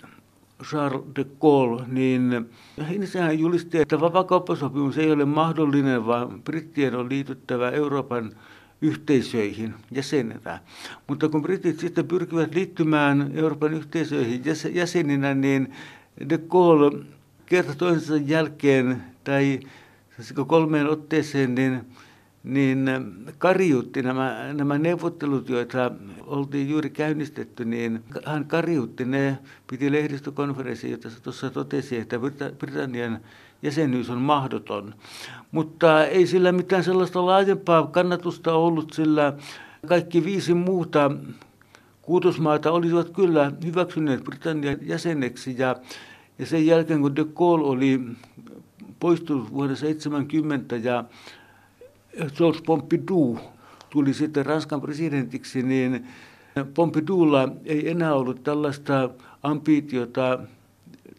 [0.64, 2.50] Charles de Gaulle, niin
[3.06, 8.32] sehän julisti, että vapakauppasopimus ei ole mahdollinen, vaan brittien on liityttävä Euroopan
[8.82, 10.60] yhteisöihin jäsenenä.
[11.08, 14.44] Mutta kun britit sitten pyrkivät liittymään Euroopan yhteisöihin
[14.74, 15.74] jäseninä, niin
[16.30, 17.06] de Gaulle
[17.46, 19.60] kerta toisensa jälkeen tai
[20.48, 21.82] kolmeen otteeseen, niin
[22.44, 22.90] niin
[23.38, 25.92] karjutti nämä, nämä neuvottelut, joita
[26.26, 29.38] oltiin juuri käynnistetty, niin hän karjutti ne,
[29.70, 32.20] piti lehdistökonferenssi, jota tuossa totesi, että
[32.58, 33.20] Britannian
[33.62, 34.96] jäsenyys on mahdoton.
[35.52, 39.34] Mutta ei sillä mitään sellaista laajempaa kannatusta ollut, sillä
[39.88, 41.12] kaikki viisi muuta
[42.02, 45.76] kuutosmaata olisivat kyllä hyväksyneet Britannian jäseneksi ja,
[46.40, 48.02] ja sen jälkeen kun de Gaulle oli
[49.00, 51.04] poistunut vuonna 70 ja
[52.38, 53.40] George Pompidou
[53.90, 56.08] tuli sitten Ranskan presidentiksi, niin
[56.74, 59.10] Pompidoulla ei enää ollut tällaista
[59.44, 60.40] ambitiota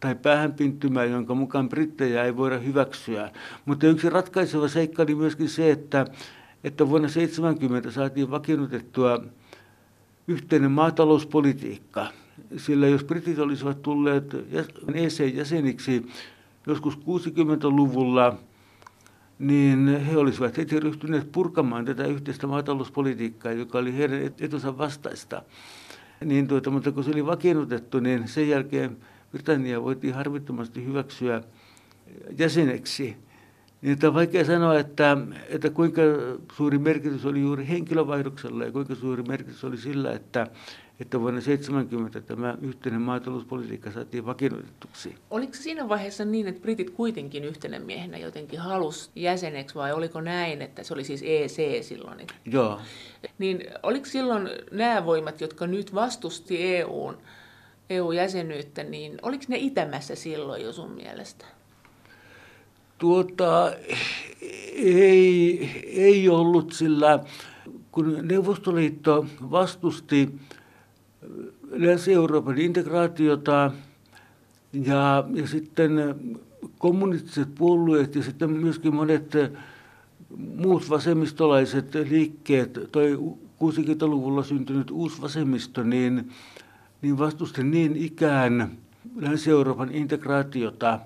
[0.00, 3.31] tai päähänpinttymää, jonka mukaan brittejä ei voida hyväksyä.
[3.64, 6.07] Mutta yksi ratkaiseva seikka oli myöskin se, että,
[6.64, 9.24] että vuonna 70 saatiin vakiinnutettua
[10.28, 12.07] yhteinen maatalouspolitiikka.
[12.57, 14.37] Sillä jos britit olisivat tulleet
[14.94, 16.07] EC-jäseniksi
[16.66, 18.38] joskus 60-luvulla,
[19.38, 25.42] niin he olisivat heti ryhtyneet purkamaan tätä yhteistä maatalouspolitiikkaa, joka oli heidän etunsa vastaista.
[26.25, 28.97] Niin tuota, mutta kun se oli vakiinnutettu, niin sen jälkeen
[29.31, 31.42] Britannia voitiin harvittomasti hyväksyä
[32.38, 33.16] jäseneksi.
[33.83, 35.16] Niin on vaikea sanoa, että,
[35.49, 36.03] että kuinka
[36.57, 40.47] suuri merkitys oli juuri henkilövaihdoksella ja kuinka suuri merkitys oli sillä, että,
[41.01, 45.14] että vuonna 1970 tämä yhteinen maatalouspolitiikka saatiin vakiinnutetuksi.
[45.31, 50.62] Oliko siinä vaiheessa niin, että britit kuitenkin yhtenä miehenä jotenkin halusi jäseneksi vai oliko näin,
[50.62, 52.27] että se oli siis EC silloin?
[52.45, 52.81] Joo.
[53.38, 57.18] Niin oliko silloin nämä voimat, jotka nyt vastusti EUn,
[57.90, 61.62] EU-jäsenyyttä, niin oliko ne itämässä silloin jo sun mielestä?
[63.02, 63.72] Tuota,
[64.76, 67.20] ei, ei ollut, sillä
[67.92, 70.34] kun Neuvostoliitto vastusti
[71.70, 73.70] Länsi-Euroopan integraatiota
[74.72, 75.92] ja, ja sitten
[76.78, 79.32] kommunistiset puolueet ja sitten myöskin monet
[80.56, 83.18] muut vasemmistolaiset liikkeet, toi
[83.62, 86.30] 60-luvulla syntynyt uusi vasemmisto, niin,
[87.02, 88.70] niin vastusti niin ikään
[89.16, 91.00] Länsi-Euroopan integraatiota.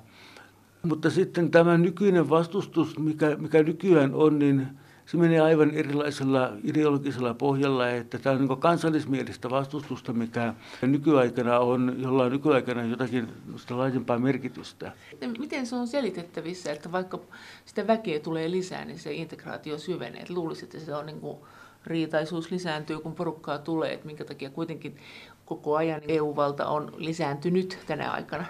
[0.89, 4.67] Mutta sitten tämä nykyinen vastustus, mikä, mikä nykyään on, niin
[5.07, 11.97] se menee aivan erilaisella ideologisella pohjalla, että tämä on niin kansallismielistä vastustusta, mikä nykyaikana on,
[11.99, 13.29] jolla on nykyaikana jotakin
[13.71, 14.93] laajempaa merkitystä.
[15.39, 17.21] Miten se on selitettävissä, että vaikka
[17.65, 20.21] sitä väkeä tulee lisää, niin se integraatio syvenee?
[20.21, 21.39] Että luulisi, että se on niin kuin
[21.87, 24.97] riitaisuus lisääntyy, kun porukkaa tulee, että minkä takia kuitenkin
[25.45, 28.45] koko ajan EU-valta on lisääntynyt tänä aikana?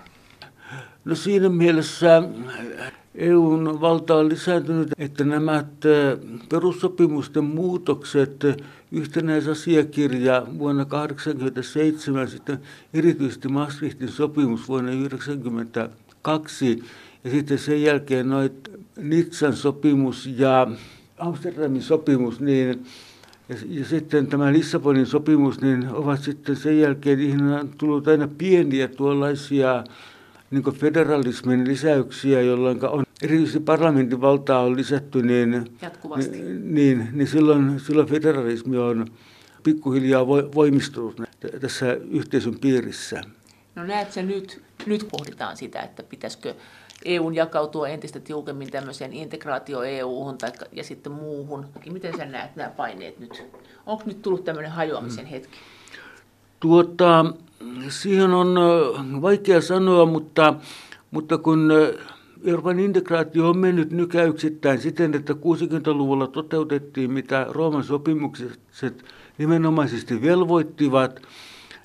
[1.04, 2.22] No siinä mielessä
[3.14, 5.64] EUn valta on lisääntynyt, että nämä
[6.48, 8.44] perussopimusten muutokset,
[8.92, 12.58] yhtenäisasiakirja vuonna 1987, sitten
[12.94, 16.82] erityisesti Maastrichtin sopimus vuonna 1992
[17.24, 20.66] ja sitten sen jälkeen noit Nitsan sopimus ja
[21.18, 22.86] Amsterdamin sopimus, niin
[23.48, 28.28] Ja, ja sitten tämä Lissabonin sopimus, niin ovat sitten sen jälkeen niihin on tullut aina
[28.38, 29.84] pieniä tuollaisia
[30.50, 36.42] niin federalismin lisäyksiä, jolloin on erityisesti parlamentin valtaa on lisätty, niin, Jatkuvasti.
[36.62, 39.06] niin, niin silloin, silloin federalismi on
[39.62, 41.22] pikkuhiljaa voimistunut
[41.60, 43.22] tässä yhteisön piirissä.
[43.74, 46.54] No näet sä nyt, nyt pohditaan sitä, että pitäisikö
[47.04, 51.66] EUn jakautua entistä tiukemmin tämmöiseen integraatio EUhun tai, ja sitten muuhun.
[51.90, 53.42] Miten sä näet nämä paineet nyt?
[53.86, 55.58] Onko nyt tullut tämmöinen hajoamisen hetki?
[56.60, 57.24] Tuota,
[57.88, 58.54] siihen on
[59.22, 60.54] vaikea sanoa, mutta,
[61.10, 61.72] mutta kun
[62.44, 69.04] Euroopan integraatio on mennyt nykäyksittäin siten, että 60-luvulla toteutettiin, mitä Rooman sopimukset
[69.38, 71.22] nimenomaisesti velvoittivat.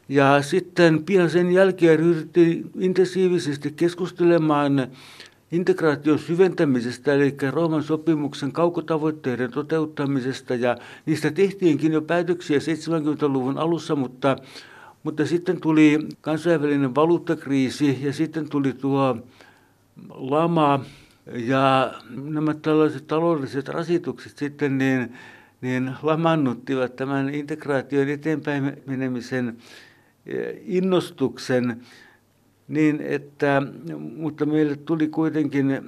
[0.09, 4.87] Ja sitten pian sen jälkeen ryhdyttiin intensiivisesti keskustelemaan
[5.51, 14.35] integraation syventämisestä, eli Rooman sopimuksen kaukotavoitteiden toteuttamisesta, ja niistä tehtiinkin jo päätöksiä 70-luvun alussa, mutta,
[15.03, 19.17] mutta sitten tuli kansainvälinen valuuttakriisi, ja sitten tuli tuo
[20.09, 20.85] lama,
[21.25, 25.13] ja nämä tällaiset taloudelliset rasitukset sitten niin,
[25.61, 29.57] niin lamannuttivat tämän integraation eteenpäin menemisen
[30.25, 31.81] eh, innostuksen,
[32.67, 33.61] niin että,
[34.15, 35.81] mutta meille tuli kuitenkin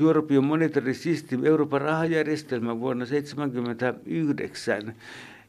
[0.00, 4.94] European Monetary System, Euroopan rahajärjestelmä vuonna 1979.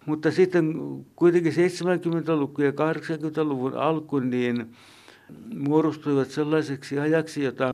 [0.05, 0.73] Mutta sitten
[1.15, 4.75] kuitenkin 70-luvun ja 80-luvun alku niin
[5.57, 7.73] muodostuivat sellaiseksi ajaksi, jota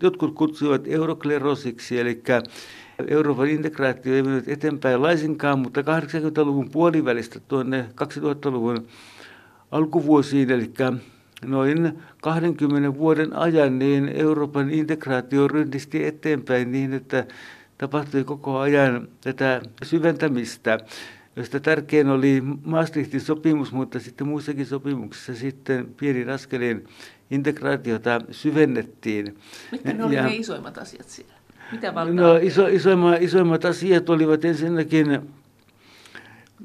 [0.00, 2.22] jotkut kutsuivat euroklerosiksi, eli
[3.08, 7.88] Euroopan integraatio ei mennyt eteenpäin laisinkaan, mutta 80-luvun puolivälistä tuonne
[8.18, 8.86] 2000-luvun
[9.70, 10.70] alkuvuosiin, eli
[11.44, 17.26] noin 20 vuoden ajan, niin Euroopan integraatio rynnisti eteenpäin niin, että
[17.78, 20.78] tapahtui koko ajan tätä syventämistä,
[21.38, 26.84] josta tärkein oli Maastrichtin sopimus, mutta sitten muissakin sopimuksissa sitten pieni askelin
[27.30, 29.38] integraatiota syvennettiin.
[29.72, 31.32] Mitkä ne olivat ne isoimmat asiat siellä?
[31.72, 35.20] Mitä no, iso, isoimmat, isoimmat asiat olivat ensinnäkin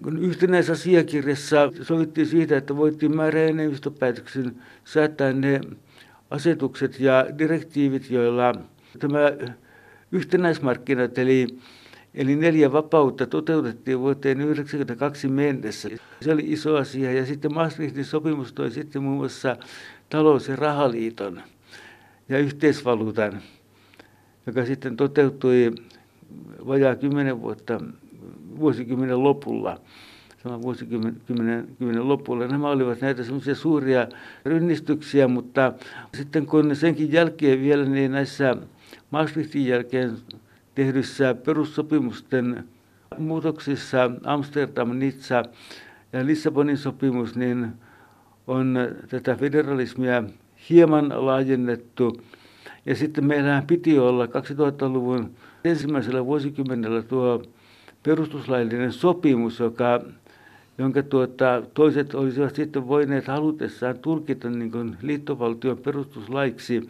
[0.03, 4.55] kun yhtenäisasiakirjassa sovittiin siitä, että voittiin määräenemmistöpäätöksen
[4.85, 5.61] säätää ne
[6.29, 8.55] asetukset ja direktiivit, joilla
[8.99, 9.19] tämä
[10.11, 11.47] yhtenäismarkkinat, eli,
[12.15, 15.89] eli neljä vapautta toteutettiin vuoteen 1992 mennessä.
[16.21, 17.13] Se oli iso asia.
[17.13, 19.57] Ja sitten Maastrichtin sopimus toi sitten muun muassa
[20.09, 21.41] talous- ja rahaliiton
[22.29, 23.41] ja yhteisvaluutan,
[24.45, 25.71] joka sitten toteutui
[26.67, 27.81] vajaa kymmenen vuotta
[28.59, 29.79] vuosikymmenen lopulla
[30.43, 31.67] saman vuosikymmenen
[32.07, 32.47] lopulla.
[32.47, 34.07] Nämä olivat näitä semmoisia suuria
[34.45, 35.73] rynnistyksiä, mutta
[36.17, 38.57] sitten kun senkin jälkeen vielä niin näissä
[39.11, 40.17] Maastrichtin jälkeen
[40.75, 42.63] tehdyissä perussopimusten
[43.17, 45.43] muutoksissa Amsterdam, Nizza
[46.13, 47.67] ja Lissabonin sopimus, niin
[48.47, 48.77] on
[49.09, 50.23] tätä federalismia
[50.69, 52.21] hieman laajennettu.
[52.85, 55.31] Ja sitten meillähän piti olla 2000-luvun
[55.65, 57.43] ensimmäisellä vuosikymmenellä tuo
[58.03, 60.01] perustuslaillinen sopimus, joka,
[60.77, 66.89] jonka tuota, toiset olisivat sitten voineet halutessaan tulkita niin liittovaltion perustuslaiksi.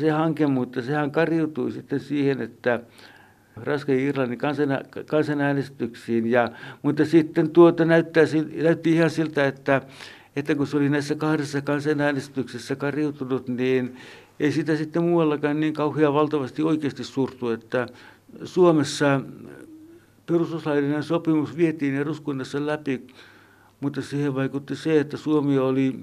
[0.00, 2.80] Se hanke, mutta sehän kariutui sitten siihen, että
[3.56, 4.68] Ranskan ja Irlannin kansan,
[5.06, 6.30] kansanäänestyksiin.
[6.30, 6.50] Ja,
[6.82, 8.24] mutta sitten tuota näyttää,
[8.62, 9.82] näytti ihan siltä, että,
[10.36, 13.96] että kun se oli näissä kahdessa kansanäänestyksessä kariutunut, niin
[14.40, 17.86] ei sitä sitten muuallakaan niin kauhean valtavasti oikeasti surtu, että
[18.44, 19.20] Suomessa
[20.26, 23.06] perustuslaillinen sopimus vietiin eduskunnassa läpi,
[23.80, 26.00] mutta siihen vaikutti se, että Suomi oli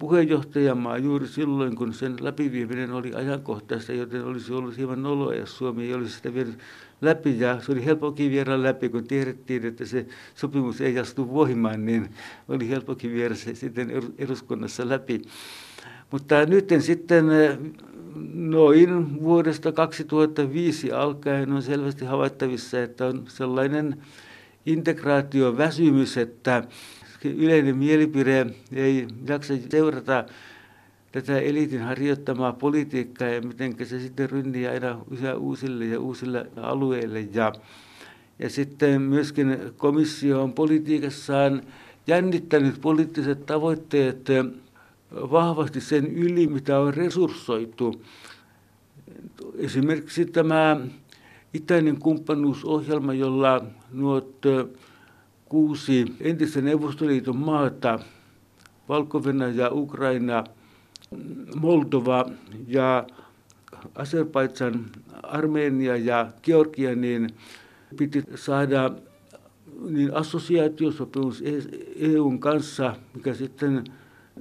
[0.00, 5.82] puheenjohtajamaa juuri silloin, kun sen läpivieminen oli ajankohtaista, joten olisi ollut hieman noloa, jos Suomi
[5.82, 6.58] ei olisi sitä vienyt
[7.00, 7.40] läpi.
[7.40, 12.08] Ja se oli helpokin viedä läpi, kun tiedettiin, että se sopimus ei astu voimaan, niin
[12.48, 15.22] oli helpokin viedä se sitten eduskunnassa läpi.
[16.10, 17.26] Mutta nyt sitten
[18.34, 24.02] noin vuodesta 2005 alkaen on selvästi havaittavissa, että on sellainen
[24.66, 26.64] integraatioväsymys, että
[27.24, 30.24] yleinen mielipide ei jaksa seurata
[31.12, 34.98] tätä eliitin harjoittamaa politiikkaa ja miten se sitten rynnii aina
[35.38, 37.20] uusille ja uusille alueille.
[37.20, 37.52] Ja,
[38.38, 41.62] ja sitten myöskin komissio on politiikassaan
[42.06, 44.28] jännittänyt poliittiset tavoitteet
[45.12, 48.02] vahvasti sen yli, mitä on resurssoitu.
[49.58, 50.76] Esimerkiksi tämä
[51.54, 54.20] itäinen kumppanuusohjelma, jolla nuo
[55.50, 57.98] kuusi entistä Neuvostoliiton maata,
[58.88, 59.22] valko
[59.70, 60.44] Ukraina,
[61.60, 62.30] Moldova
[62.66, 63.06] ja
[63.94, 64.86] Azerbaidsan,
[65.22, 67.30] Armenia ja Georgia, niin
[67.96, 68.90] piti saada
[69.90, 71.42] niin assosiaatiosopimus
[71.96, 73.84] EUn kanssa, mikä sitten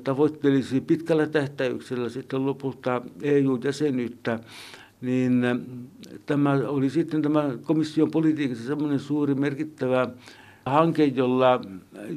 [0.03, 4.39] tavoittelisi pitkällä tähtäyksellä sitten lopulta EU-jäsenyyttä,
[5.01, 5.41] niin
[6.25, 10.07] tämä oli sitten tämä komission politiikassa semmoinen suuri merkittävä
[10.69, 11.61] hanke, jolla,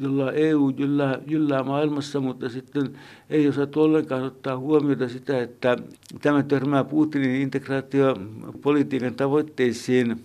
[0.02, 2.98] jolla EU jyllää, jyllää maailmassa, mutta sitten
[3.30, 5.76] ei osattu ollenkaan ottaa huomiota sitä, että
[6.22, 10.24] tämä törmää Putinin integraatiopolitiikan tavoitteisiin.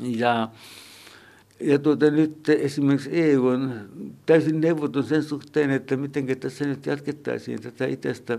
[0.00, 0.48] Ja,
[1.60, 3.74] ja tuota, nyt esimerkiksi EU on
[4.26, 8.38] täysin neuvoton sen suhteen, että miten tässä nyt jatkettaisiin tätä itäistä,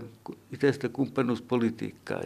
[0.52, 2.20] itäistä kumppanuuspolitiikkaa.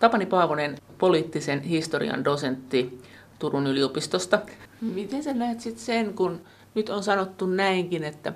[0.00, 2.98] Tapani Paavonen, poliittisen historian dosentti
[3.38, 4.38] Turun yliopistosta.
[4.80, 6.40] Miten sä näet sitten sen, kun
[6.74, 8.32] nyt on sanottu näinkin, että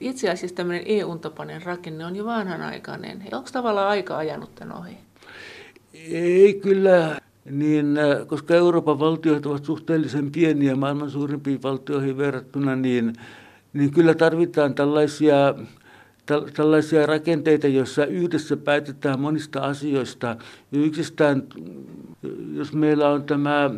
[0.00, 3.22] itse asiassa tämmöinen EU-tapainen rakenne on jo vanhanaikainen.
[3.32, 4.96] Onko tavallaan aika ajanut tämän ohi?
[6.10, 7.18] Ei kyllä,
[7.50, 13.12] niin, äh, koska Euroopan valtiot ovat suhteellisen pieniä maailman suurimpiin valtioihin verrattuna, niin,
[13.72, 15.54] niin kyllä tarvitaan tällaisia
[16.56, 20.36] tällaisia rakenteita, joissa yhdessä päätetään monista asioista.
[20.72, 21.42] Yksistään,
[22.54, 23.70] jos meillä on tämä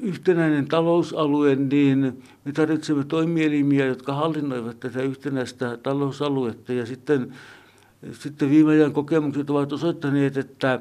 [0.00, 6.72] yhtenäinen talousalue, niin me tarvitsemme toimielimiä, jotka hallinnoivat tätä yhtenäistä talousaluetta.
[6.72, 7.32] Ja sitten,
[8.12, 10.80] sitten viime ajan kokemukset ovat osoittaneet, että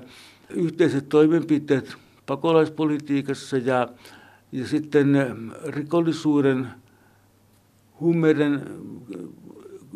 [0.50, 1.96] yhteiset toimenpiteet
[2.26, 3.88] pakolaispolitiikassa ja,
[4.52, 5.18] ja sitten
[5.68, 6.68] rikollisuuden,
[8.00, 8.62] huumeiden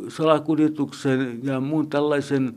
[0.07, 2.55] salakuljetuksen ja muun tällaisen,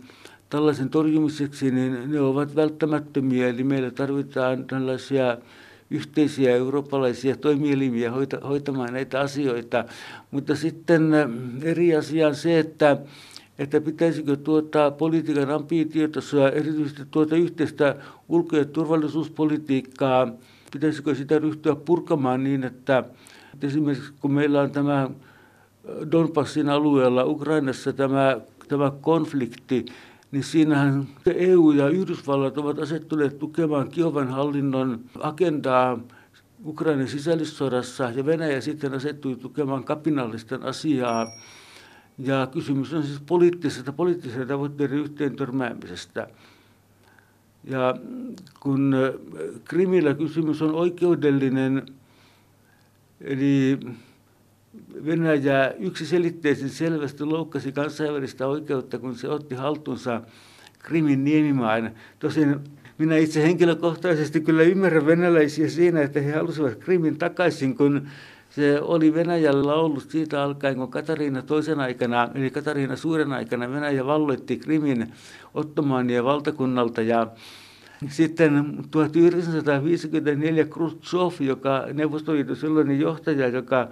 [0.50, 3.48] tällaisen torjumiseksi, niin ne ovat välttämättömiä.
[3.48, 5.38] Eli meillä tarvitaan tällaisia
[5.95, 8.12] yhteisiä eurooppalaisia toimielimiä
[8.49, 9.84] hoitamaan näitä asioita.
[10.30, 11.28] Mutta sitten äh,
[11.62, 12.97] eri asia on se, että
[13.59, 17.97] että pitäisikö tuota politiikan ambitiotasoa, erityisesti tuota yhteistä
[18.28, 20.28] ulko- ja turvallisuuspolitiikkaa,
[20.72, 23.05] pitäisikö sitä ryhtyä purkamaan niin, että
[23.62, 25.11] esimerkiksi kun meillä on tämä
[26.11, 29.86] Donbassin alueella Ukrainassa tämä, tämä konflikti,
[30.35, 35.99] niin siinähän EU ja Yhdysvallat ovat asettuneet tukemaan Kiovan hallinnon agendaa
[36.64, 41.26] Ukrainan sisällissodassa ja Venäjä sitten asettui tukemaan kapinallisten asiaa.
[42.18, 46.28] Ja kysymys on siis poliittisesta, poliittisen tavoitteiden yhteen törmäämisestä.
[47.64, 47.95] Ja
[48.61, 48.95] kun
[49.64, 51.87] Krimillä kysymys on oikeudellinen,
[53.20, 53.78] eli
[55.07, 60.20] Venäjä yksiselitteisen selvästi loukkasi kansainvälistä oikeutta, kun se otti haltuunsa
[60.79, 61.91] Krimin niemimaan.
[62.18, 62.61] Tosin
[62.99, 68.07] minä itse henkilökohtaisesti kyllä ymmärrän venäläisiä siinä, että he halusivat Krimin takaisin, kun
[68.51, 74.07] se oli Venäjällä ollut siitä alkaen, kun Katariina toisen aikana, eli Katariina suuren aikana, Venäjä
[74.07, 75.12] valloitti Krimin
[75.55, 77.27] ottomaanien valtakunnalta ja
[78.09, 83.89] sitten 1954 Khrushchev, joka Neuvostoliiton silloinen johtaja, joka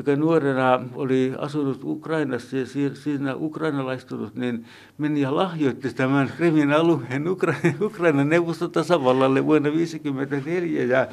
[0.00, 4.64] joka nuorena oli asunut Ukrainassa ja siinä ukrainalaistunut, niin
[4.98, 10.84] meni ja lahjoitti tämän Krimin alueen Ukraina, Ukrainan neuvostotasavallalle vuonna 1954.
[10.84, 11.06] Ja,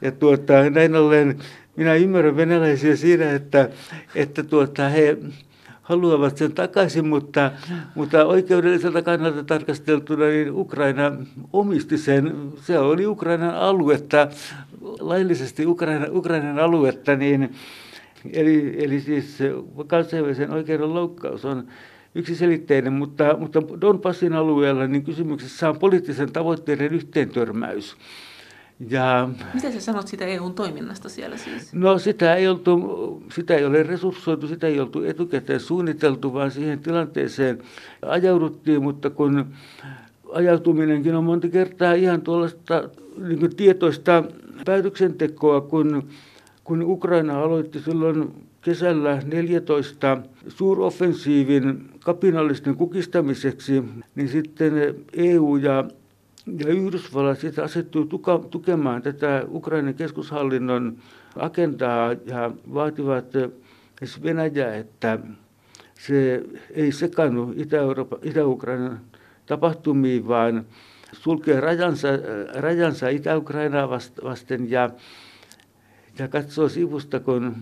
[0.00, 1.38] ja tuota, näin ollen
[1.76, 3.68] minä ymmärrän venäläisiä siinä, että,
[4.14, 5.18] että tuota, he
[5.82, 7.50] haluavat sen takaisin, mutta,
[7.94, 11.12] mutta oikeudelliselta kannalta tarkasteltuna niin Ukraina
[11.52, 12.52] omisti sen.
[12.60, 14.28] Se oli Ukrainan aluetta,
[15.00, 17.54] laillisesti Ukraina, Ukrainan aluetta, niin
[18.32, 19.38] Eli, eli siis
[19.86, 21.66] kansainvälisen oikeuden loukkaus on
[22.14, 27.96] yksiselitteinen, mutta, mutta Donbassin alueella niin kysymyksessä on poliittisen tavoitteiden yhteentörmäys.
[28.88, 31.72] Ja, Mitä sä sanot sitä EUn toiminnasta siellä siis?
[31.72, 36.78] No sitä ei, oltu, sitä ei ole resurssoitu, sitä ei oltu etukäteen suunniteltu, vaan siihen
[36.78, 37.62] tilanteeseen
[38.02, 39.46] ajauduttiin, mutta kun
[40.32, 44.24] ajautuminenkin on monta kertaa ihan tuollaista niin tietoista
[44.64, 46.08] päätöksentekoa, kun
[46.72, 50.18] kun Ukraina aloitti silloin kesällä 14
[50.48, 54.72] suuroffensiivin kapinallisten kukistamiseksi, niin sitten
[55.12, 55.84] EU ja,
[56.58, 60.96] ja Yhdysvallat sitten asettui tuka, tukemaan tätä Ukrainan keskushallinnon
[61.36, 63.32] agendaa ja vaativat
[64.22, 65.18] Venäjää, että
[65.94, 67.56] se ei sekannut
[68.22, 69.00] Itä-Ukrainan
[69.46, 70.64] tapahtumiin, vaan
[71.12, 72.08] sulkee rajansa,
[72.54, 73.90] rajansa Itä-Ukrainaa
[74.24, 74.90] vasten ja
[76.18, 77.56] ja katsoo sivusta, kun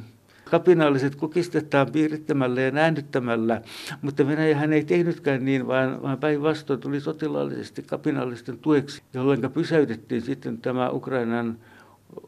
[0.50, 3.62] kapinalliset kukistetaan piirittämällä ja näännyttämällä,
[4.02, 10.58] mutta Venäjähän ei tehnytkään niin, vaan, vaan päinvastoin tuli sotilaallisesti kapinallisten tueksi, jolloin pysäytettiin sitten
[10.58, 11.58] tämä Ukrainan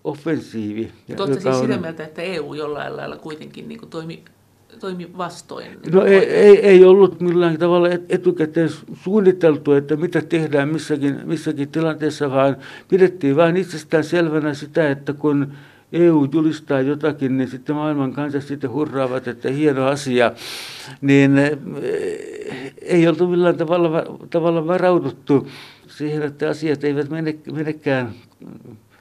[0.05, 0.93] offensiivi.
[1.18, 1.62] Olette siis on...
[1.62, 4.25] sitä mieltä, että EU jollain lailla kuitenkin niin toimi
[4.81, 5.79] toimi vastoin?
[5.93, 8.70] No ei, ei, ei ollut millään tavalla etukäteen
[9.03, 12.57] suunniteltu, että mitä tehdään missäkin, missäkin tilanteessa, vaan
[12.89, 15.53] pidettiin vain itsestään selvänä sitä, että kun
[15.93, 20.32] EU julistaa jotakin, niin sitten maailman kansat sitten hurraavat, että hieno asia,
[21.01, 21.59] niin eh,
[22.82, 25.49] ei oltu millään tavalla, tavalla varauduttu
[25.86, 28.11] siihen, että asiat eivät mene, menekään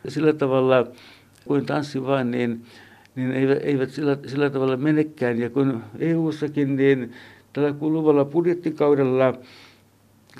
[0.07, 0.87] sillä tavalla
[1.45, 2.65] kuin tanssi vaan, niin,
[3.15, 5.39] niin eivät, eivät sillä, sillä tavalla menekään.
[5.39, 7.13] Ja kun EU-sakin, niin
[7.53, 9.33] tällä kuluvalla budjettikaudella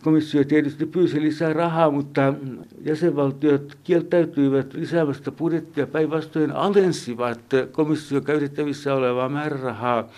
[0.03, 2.33] komissio tietysti pyysi lisää rahaa, mutta
[2.85, 7.39] jäsenvaltiot kieltäytyivät lisäämästä budjettia päinvastoin alensivat
[7.71, 10.09] komission käytettävissä olevaa määrärahaa.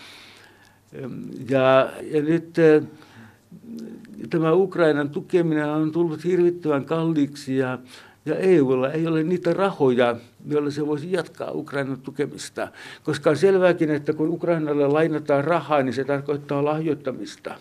[1.50, 2.84] Ja, ja nyt eh,
[4.30, 7.80] tämä Ukrainan tukeminen on tullut hirvittävän kalliiksi ja,
[8.26, 10.16] ja EUlla ei ole niitä rahoja,
[10.48, 12.68] joilla se voisi jatkaa Ukrainan tukemista.
[13.04, 17.56] Koska on selvääkin, että kun Ukrainalle lainataan rahaa, niin se tarkoittaa lahjoittamista.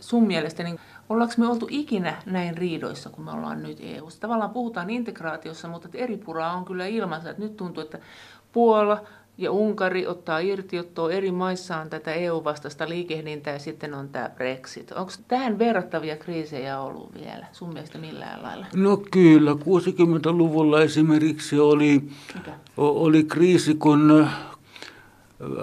[0.00, 0.78] Sun mielestä niin
[1.10, 5.88] Ollaanko me oltu ikinä näin riidoissa, kun me ollaan nyt eu Tavallaan puhutaan integraatiossa, mutta
[5.94, 7.30] eri puraa on kyllä ilmassa.
[7.30, 7.98] Että nyt tuntuu, että
[8.52, 9.00] Puola
[9.38, 14.92] ja Unkari ottaa irtiottoa eri maissaan tätä EU-vastaista liikehdintää ja sitten on tämä Brexit.
[14.92, 18.66] Onko tähän verrattavia kriisejä ollut vielä sun mielestä millään lailla?
[18.76, 22.08] No kyllä, 60-luvulla esimerkiksi oli,
[22.76, 24.28] oli kriisi, kun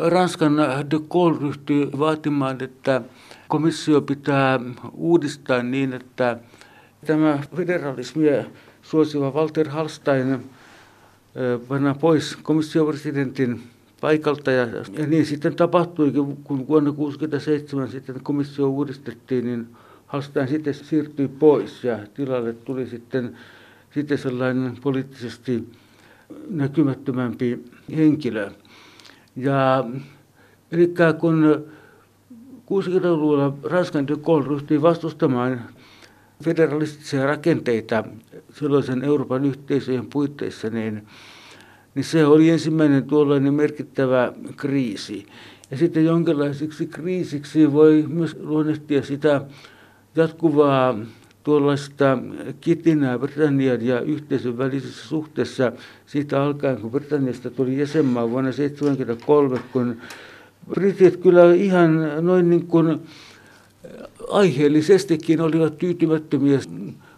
[0.08, 0.58] Ranskan
[0.92, 3.02] de Gaulle ryhtyi vaatimaan, että
[3.48, 4.60] komissio pitää
[4.94, 6.38] uudistaa niin, että
[7.06, 8.44] tämä federalismia
[8.82, 10.40] suosiva Walter Hallstein
[11.68, 13.64] pannaan pois komissiopresidentin
[14.02, 14.52] paikalta.
[14.52, 19.68] Ja, ja niin sitten tapahtuikin, kun vuonna 1967 sitten komissio uudistettiin, niin
[20.06, 23.38] Hallstein sitten siirtyi pois ja tilalle tuli sitten,
[23.94, 25.70] sitten sellainen poliittisesti
[26.50, 27.64] näkymättömämpi
[27.96, 28.52] henkilö.
[29.36, 29.86] Ja
[30.72, 31.66] eli kun
[32.68, 35.62] 60-luvulla Ranskan de Gaulle ryhtyi vastustamaan
[36.44, 38.04] federalistisia rakenteita
[38.54, 41.08] silloisen Euroopan yhteisöjen puitteissa, niin,
[41.96, 45.26] niin se oli ensimmäinen tuollainen merkittävä kriisi.
[45.72, 49.42] Ja sitten jonkinlaiseksi kriisiksi voi myös luonnehtia sitä
[50.16, 51.00] jatkuvaa
[51.44, 52.18] tuollaista
[52.62, 55.72] kitinää Britannian ja yhteisön välisessä suhteessa
[56.06, 59.98] siitä alkaen, kun Britanniasta tuli jäsenmaa vuonna 1973, kun
[60.70, 63.00] britit kyllä ihan noin niin kuin
[64.30, 66.60] aiheellisestikin olivat tyytymättömiä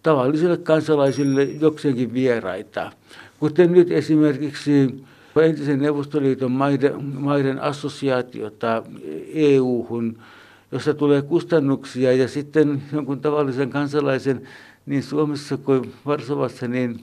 [0.02, 2.92] tavallisille kansalaisille jokseenkin vieraita.
[3.40, 5.04] Kuten nyt esimerkiksi
[5.42, 8.82] entisen Neuvostoliiton maiden, maiden assosiaatiota
[9.34, 10.18] EU-hun,
[10.72, 14.48] jossa tulee kustannuksia ja sitten jonkun tavallisen kansalaisen
[14.86, 17.00] niin Suomessa kuin Varsovassa niin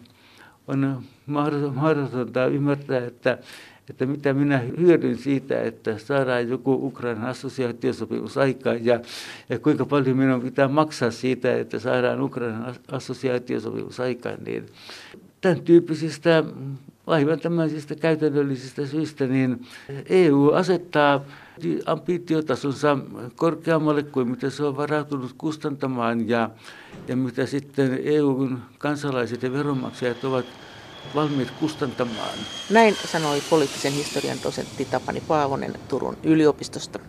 [0.70, 1.04] on
[1.74, 3.38] mahdotonta ymmärtää, että
[3.90, 9.00] että mitä minä hyödyn siitä, että saadaan joku Ukrainan assosiaatiosopimus aikaan ja,
[9.50, 14.38] ja kuinka paljon minun pitää maksaa siitä, että saadaan Ukrainan assosiaatiosopimus aikaan.
[14.46, 14.66] Niin
[15.42, 16.44] tämän tyyppisistä
[17.08, 19.66] aivan tämmöisistä käytännöllisistä syistä, niin
[20.10, 21.26] EU asettaa
[21.86, 22.98] ambitiotasonsa
[23.36, 26.50] korkeammalle kuin mitä se on varautunut kustantamaan ja,
[27.08, 30.46] ja mitä sitten EUn kansalaiset ja veronmaksajat ovat
[31.16, 32.40] valmiit kustantamaan.
[32.70, 37.00] Näin sanoi poliittisen historian dosentti Tapani Paavonen Turun yliopistosta.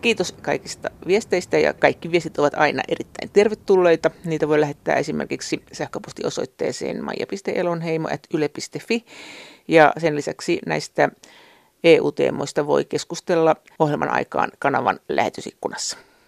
[0.00, 4.10] Kiitos kaikista viesteistä ja kaikki viestit ovat aina erittäin tervetulleita.
[4.24, 9.04] Niitä voi lähettää esimerkiksi sähköpostiosoitteeseen maija.elonheimo.yle.fi
[9.68, 11.10] ja sen lisäksi näistä
[11.84, 15.98] EU-teemoista voi keskustella ohjelman aikaan kanavan lähetysikkunassa.